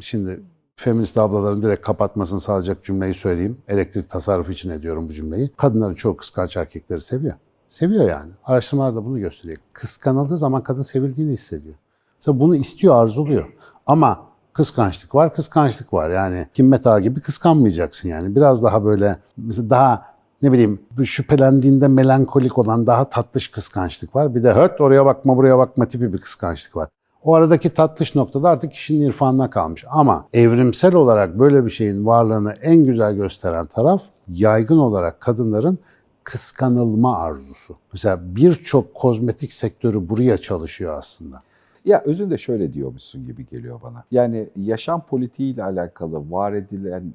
Şimdi 0.00 0.40
feminist 0.76 1.18
ablaların 1.18 1.62
direkt 1.62 1.86
kapatmasını 1.86 2.40
sağlayacak 2.40 2.84
cümleyi 2.84 3.14
söyleyeyim. 3.14 3.58
Elektrik 3.68 4.10
tasarrufu 4.10 4.52
için 4.52 4.70
ediyorum 4.70 5.08
bu 5.08 5.12
cümleyi. 5.12 5.50
Kadınların 5.56 5.94
çoğu 5.94 6.16
kıskanç 6.16 6.56
erkekleri 6.56 7.00
seviyor. 7.00 7.34
Seviyor 7.68 8.08
yani. 8.08 8.30
Araştırmalar 8.44 8.94
da 8.94 9.04
bunu 9.04 9.20
gösteriyor. 9.20 9.58
Kıskanıldığı 9.72 10.38
zaman 10.38 10.62
kadın 10.62 10.82
sevildiğini 10.82 11.32
hissediyor. 11.32 11.74
Mesela 12.20 12.40
bunu 12.40 12.56
istiyor, 12.56 12.94
arzuluyor. 12.94 13.48
Ama 13.86 14.26
kıskançlık 14.52 15.14
var, 15.14 15.34
kıskançlık 15.34 15.92
var. 15.92 16.10
Yani 16.10 16.48
Himmet 16.58 16.86
Ağa 16.86 17.00
gibi 17.00 17.20
kıskanmayacaksın 17.20 18.08
yani. 18.08 18.36
Biraz 18.36 18.62
daha 18.62 18.84
böyle, 18.84 19.18
mesela 19.36 19.70
daha 19.70 20.07
ne 20.42 20.52
bileyim 20.52 20.80
şüphelendiğinde 21.04 21.88
melankolik 21.88 22.58
olan 22.58 22.86
daha 22.86 23.08
tatlış 23.08 23.48
kıskançlık 23.48 24.16
var. 24.16 24.34
Bir 24.34 24.44
de 24.44 24.52
höt 24.52 24.80
oraya 24.80 25.06
bakma 25.06 25.36
buraya 25.36 25.58
bakma 25.58 25.88
tipi 25.88 26.12
bir 26.12 26.18
kıskançlık 26.18 26.76
var. 26.76 26.88
O 27.24 27.34
aradaki 27.34 27.70
tatlış 27.70 28.14
noktada 28.14 28.48
artık 28.48 28.72
kişinin 28.72 29.06
irfanına 29.06 29.50
kalmış. 29.50 29.84
Ama 29.88 30.26
evrimsel 30.32 30.94
olarak 30.94 31.38
böyle 31.38 31.64
bir 31.64 31.70
şeyin 31.70 32.06
varlığını 32.06 32.52
en 32.62 32.84
güzel 32.84 33.14
gösteren 33.14 33.66
taraf 33.66 34.02
yaygın 34.28 34.78
olarak 34.78 35.20
kadınların 35.20 35.78
kıskanılma 36.24 37.18
arzusu. 37.18 37.76
Mesela 37.92 38.20
birçok 38.22 38.94
kozmetik 38.94 39.52
sektörü 39.52 40.08
buraya 40.08 40.38
çalışıyor 40.38 40.98
aslında. 40.98 41.42
Ya 41.84 42.02
özünde 42.04 42.38
şöyle 42.38 42.72
diyormuşsun 42.72 43.26
gibi 43.26 43.46
geliyor 43.46 43.80
bana. 43.82 44.04
Yani 44.10 44.48
yaşam 44.56 45.02
politiğiyle 45.06 45.64
alakalı 45.64 46.30
var 46.30 46.52
edilen, 46.52 47.12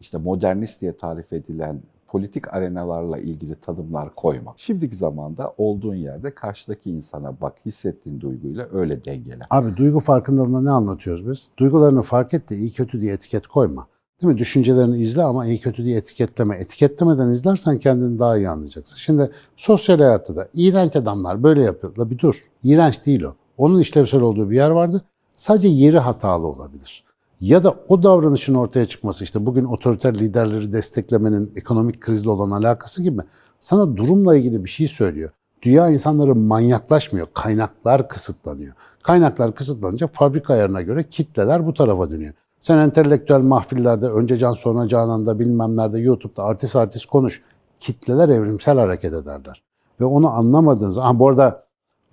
işte 0.00 0.18
modernist 0.18 0.80
diye 0.80 0.96
tarif 0.96 1.32
edilen 1.32 1.80
politik 2.08 2.54
arenalarla 2.54 3.18
ilgili 3.18 3.54
tanımlar 3.54 4.14
koyma. 4.14 4.54
Şimdiki 4.56 4.96
zamanda 4.96 5.54
olduğun 5.58 5.94
yerde 5.94 6.34
karşıdaki 6.34 6.90
insana 6.90 7.40
bak, 7.40 7.54
hissettiğin 7.66 8.20
duyguyla 8.20 8.68
öyle 8.72 9.04
dengele. 9.04 9.42
Abi 9.50 9.76
duygu 9.76 10.00
farkındalığında 10.00 10.60
ne 10.60 10.70
anlatıyoruz 10.70 11.30
biz? 11.30 11.48
Duygularını 11.58 12.02
fark 12.02 12.34
et 12.34 12.50
de 12.50 12.56
iyi 12.56 12.72
kötü 12.72 13.00
diye 13.00 13.12
etiket 13.12 13.46
koyma. 13.46 13.86
Değil 14.22 14.32
mi? 14.32 14.38
Düşüncelerini 14.38 14.98
izle 14.98 15.22
ama 15.22 15.46
iyi 15.46 15.58
kötü 15.58 15.84
diye 15.84 15.96
etiketleme. 15.96 16.56
Etiketlemeden 16.56 17.28
izlersen 17.28 17.78
kendini 17.78 18.18
daha 18.18 18.36
iyi 18.36 18.48
anlayacaksın. 18.48 18.96
Şimdi 18.96 19.30
sosyal 19.56 19.98
hayatta 19.98 20.36
da 20.36 20.48
iğrenç 20.54 20.96
adamlar 20.96 21.42
böyle 21.42 21.62
yapıyor. 21.62 21.96
La 21.96 22.10
bir 22.10 22.18
dur. 22.18 22.44
İğrenç 22.64 23.06
değil 23.06 23.22
o. 23.22 23.34
Onun 23.58 23.80
işlevsel 23.80 24.20
olduğu 24.20 24.50
bir 24.50 24.56
yer 24.56 24.70
vardı. 24.70 25.02
Sadece 25.36 25.68
yeri 25.68 25.98
hatalı 25.98 26.46
olabilir. 26.46 27.05
Ya 27.40 27.64
da 27.64 27.74
o 27.88 28.02
davranışın 28.02 28.54
ortaya 28.54 28.86
çıkması 28.86 29.24
işte 29.24 29.46
bugün 29.46 29.64
otoriter 29.64 30.14
liderleri 30.14 30.72
desteklemenin 30.72 31.52
ekonomik 31.56 32.00
krizle 32.00 32.30
olan 32.30 32.50
alakası 32.50 33.02
gibi 33.02 33.22
sana 33.60 33.96
durumla 33.96 34.36
ilgili 34.36 34.64
bir 34.64 34.70
şey 34.70 34.88
söylüyor. 34.88 35.30
Dünya 35.62 35.90
insanları 35.90 36.34
manyaklaşmıyor. 36.34 37.26
Kaynaklar 37.34 38.08
kısıtlanıyor. 38.08 38.74
Kaynaklar 39.02 39.54
kısıtlanınca 39.54 40.06
fabrika 40.06 40.54
ayarına 40.54 40.82
göre 40.82 41.02
kitleler 41.02 41.66
bu 41.66 41.74
tarafa 41.74 42.10
dönüyor. 42.10 42.34
Sen 42.60 42.78
entelektüel 42.78 43.40
mahfillerde, 43.40 44.06
önce 44.06 44.36
can 44.36 44.52
sonra 44.52 44.88
cananda 44.88 45.38
bilmem 45.38 45.76
nerede 45.76 45.98
YouTube'da 45.98 46.44
artist 46.44 46.76
artist 46.76 47.06
konuş. 47.06 47.42
Kitleler 47.80 48.28
evrimsel 48.28 48.78
hareket 48.78 49.12
ederler. 49.12 49.62
Ve 50.00 50.04
onu 50.04 50.30
anlamadığınız, 50.30 50.96
ha 50.96 51.18
bu 51.18 51.28
arada 51.28 51.65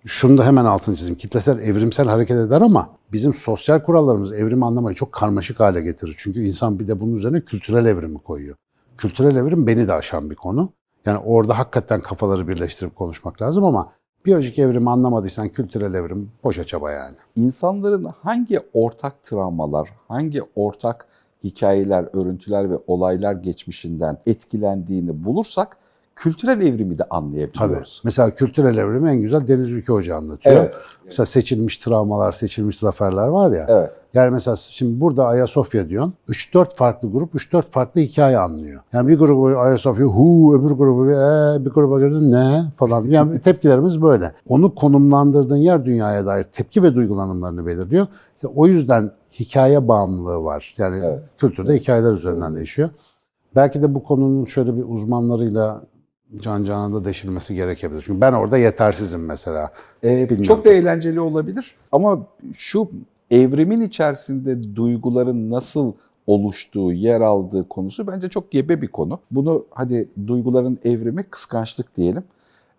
şunu 0.05 0.37
da 0.37 0.45
hemen 0.45 0.65
altını 0.65 0.95
çizeyim. 0.95 1.17
Kitlesel 1.17 1.59
evrimsel 1.59 2.07
hareket 2.07 2.37
eder 2.37 2.61
ama 2.61 2.89
bizim 3.11 3.33
sosyal 3.33 3.79
kurallarımız 3.79 4.33
evrimi 4.33 4.65
anlamayı 4.65 4.95
çok 4.95 5.11
karmaşık 5.11 5.59
hale 5.59 5.81
getirir. 5.81 6.15
Çünkü 6.17 6.43
insan 6.45 6.79
bir 6.79 6.87
de 6.87 6.99
bunun 6.99 7.15
üzerine 7.15 7.41
kültürel 7.41 7.85
evrimi 7.85 8.17
koyuyor. 8.17 8.55
Kültürel 8.97 9.35
evrim 9.35 9.67
beni 9.67 9.87
de 9.87 9.93
aşan 9.93 10.29
bir 10.29 10.35
konu. 10.35 10.69
Yani 11.05 11.17
orada 11.17 11.57
hakikaten 11.57 12.01
kafaları 12.01 12.47
birleştirip 12.47 12.95
konuşmak 12.95 13.41
lazım 13.41 13.63
ama 13.63 13.91
biyolojik 14.25 14.59
evrimi 14.59 14.89
anlamadıysan 14.89 15.49
kültürel 15.49 15.93
evrim 15.93 16.31
boşa 16.43 16.63
çaba 16.63 16.91
yani. 16.91 17.15
İnsanların 17.35 18.07
hangi 18.21 18.59
ortak 18.73 19.23
travmalar, 19.23 19.89
hangi 20.07 20.41
ortak 20.55 21.07
hikayeler, 21.43 22.05
örüntüler 22.13 22.71
ve 22.71 22.77
olaylar 22.87 23.33
geçmişinden 23.33 24.17
etkilendiğini 24.25 25.23
bulursak 25.23 25.77
kültürel 26.15 26.61
evrimi 26.61 26.99
de 26.99 27.03
Tabii. 27.03 27.09
anlayabiliyoruz. 27.09 28.01
Mesela 28.03 28.31
kültürel 28.31 28.77
evrimi 28.77 29.09
en 29.09 29.21
güzel 29.21 29.47
Deniz 29.47 29.71
Ülke 29.71 29.93
Hoca 29.93 30.15
anlatıyor. 30.15 30.55
Evet. 30.55 30.75
Mesela 31.05 31.25
seçilmiş 31.25 31.77
travmalar, 31.77 32.31
seçilmiş 32.31 32.79
zaferler 32.79 33.27
var 33.27 33.51
ya. 33.51 33.65
Evet. 33.67 33.91
Yani 34.13 34.29
mesela 34.31 34.55
şimdi 34.55 35.01
burada 35.01 35.27
Ayasofya 35.27 35.89
diyorsun. 35.89 36.13
3-4 36.29 36.75
farklı 36.75 37.11
grup 37.11 37.35
3-4 37.35 37.61
farklı 37.71 38.01
hikaye 38.01 38.37
anlıyor. 38.37 38.81
Yani 38.93 39.07
bir 39.07 39.19
grubu 39.19 39.59
Ayasofya 39.59 40.05
hu, 40.05 40.55
öbür 40.55 40.71
grubu 40.71 41.11
ee, 41.11 41.65
bir 41.65 41.71
gruba 41.71 41.99
göre 41.99 42.31
ne 42.31 42.63
falan. 42.77 43.05
Yani 43.05 43.41
tepkilerimiz 43.41 44.01
böyle. 44.01 44.31
Onu 44.47 44.75
konumlandırdığın 44.75 45.57
yer 45.57 45.85
dünyaya 45.85 46.25
dair 46.25 46.43
tepki 46.43 46.83
ve 46.83 46.95
duygulanımlarını 46.95 47.65
belirliyor. 47.65 48.07
İşte 48.35 48.47
o 48.47 48.67
yüzden 48.67 49.11
hikaye 49.39 49.87
bağımlılığı 49.87 50.43
var. 50.43 50.75
Yani 50.77 51.01
Evet. 51.05 51.19
kültürde 51.37 51.75
hikayeler 51.75 52.11
üzerinden 52.11 52.55
değişiyor. 52.55 52.89
Belki 53.55 53.81
de 53.81 53.95
bu 53.95 54.03
konunun 54.03 54.45
şöyle 54.45 54.77
bir 54.77 54.83
uzmanlarıyla 54.87 55.81
can 56.41 56.63
canında 56.63 57.05
deşilmesi 57.05 57.55
gerekebilir. 57.55 58.03
Çünkü 58.05 58.21
ben 58.21 58.33
orada 58.33 58.57
yetersizim 58.57 59.25
mesela. 59.25 59.71
Ee, 60.03 60.09
Bilmiyorum. 60.09 60.43
çok 60.43 60.65
da 60.65 60.69
eğlenceli 60.69 61.19
olabilir 61.19 61.75
ama 61.91 62.25
şu 62.53 62.89
evrimin 63.31 63.81
içerisinde 63.81 64.75
duyguların 64.75 65.51
nasıl 65.51 65.93
oluştuğu, 66.27 66.93
yer 66.93 67.21
aldığı 67.21 67.67
konusu 67.67 68.07
bence 68.07 68.29
çok 68.29 68.51
gebe 68.51 68.81
bir 68.81 68.87
konu. 68.87 69.19
Bunu 69.31 69.65
hadi 69.71 70.09
duyguların 70.27 70.79
evrimi 70.83 71.23
kıskançlık 71.23 71.97
diyelim. 71.97 72.23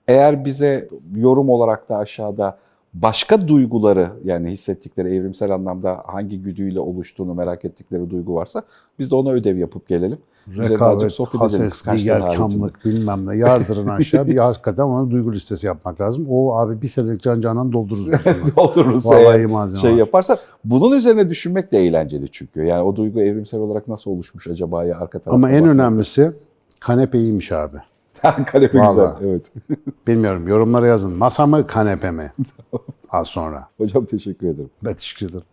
Eğer 0.08 0.44
bize 0.44 0.88
yorum 1.16 1.48
olarak 1.48 1.88
da 1.88 1.96
aşağıda 1.96 2.58
başka 2.94 3.48
duyguları 3.48 4.10
yani 4.24 4.50
hissettikleri 4.50 5.14
evrimsel 5.14 5.50
anlamda 5.50 6.02
hangi 6.06 6.42
güdüyle 6.42 6.80
oluştuğunu 6.80 7.34
merak 7.34 7.64
ettikleri 7.64 8.10
duygu 8.10 8.34
varsa 8.34 8.62
biz 8.98 9.10
de 9.10 9.14
ona 9.14 9.30
ödev 9.30 9.56
yapıp 9.56 9.88
gelelim. 9.88 10.18
Rekabet, 10.48 11.12
sohbet 11.12 11.40
hases, 11.40 11.60
kıskançlık 11.68 12.04
diğer 12.04 12.20
haricinde. 12.20 12.38
kamlık 12.52 12.84
bilmem 12.84 13.26
ne 13.26 13.36
yardırın 13.36 13.88
aşağı 13.88 14.26
bir 14.26 14.36
hakikaten 14.36 14.82
ona 14.82 15.10
duygu 15.10 15.32
listesi 15.32 15.66
yapmak 15.66 16.00
lazım. 16.00 16.26
O 16.30 16.56
abi 16.56 16.82
bir 16.82 16.86
senelik 16.86 17.22
can 17.22 17.40
canan 17.40 17.72
doldururuz. 17.72 18.06
doldururuz 18.56 19.06
Vallahi 19.06 19.46
malzeme 19.46 19.80
şey 19.80 19.92
var. 19.92 19.96
yaparsa. 19.96 20.38
Bunun 20.64 20.96
üzerine 20.96 21.30
düşünmek 21.30 21.72
de 21.72 21.78
eğlenceli 21.78 22.30
çünkü. 22.30 22.62
Yani 22.64 22.82
o 22.82 22.96
duygu 22.96 23.20
evrimsel 23.20 23.60
olarak 23.60 23.88
nasıl 23.88 24.10
oluşmuş 24.10 24.46
acaba 24.48 24.84
ya 24.84 24.94
arka 24.98 25.18
tarafta. 25.18 25.30
Ama 25.30 25.50
en 25.50 25.60
bakmak. 25.60 25.74
önemlisi 25.74 26.32
kanepe 26.80 27.18
iyiymiş 27.18 27.52
abi. 27.52 27.76
Kanepe 28.22 28.66
güzel. 28.66 28.80
Vallahi. 28.80 29.24
Evet. 29.24 29.52
Bilmiyorum 30.06 30.48
yorumlara 30.48 30.86
yazın. 30.86 31.12
Masa 31.12 31.46
mı 31.46 31.66
kanepe 31.66 32.10
mi? 32.10 32.32
Az 33.10 33.26
sonra. 33.26 33.68
Hocam 33.78 34.04
teşekkür 34.04 34.46
ederim. 34.46 34.70
Ben 34.84 34.94
teşekkür 34.94 35.26
ederim. 35.26 35.44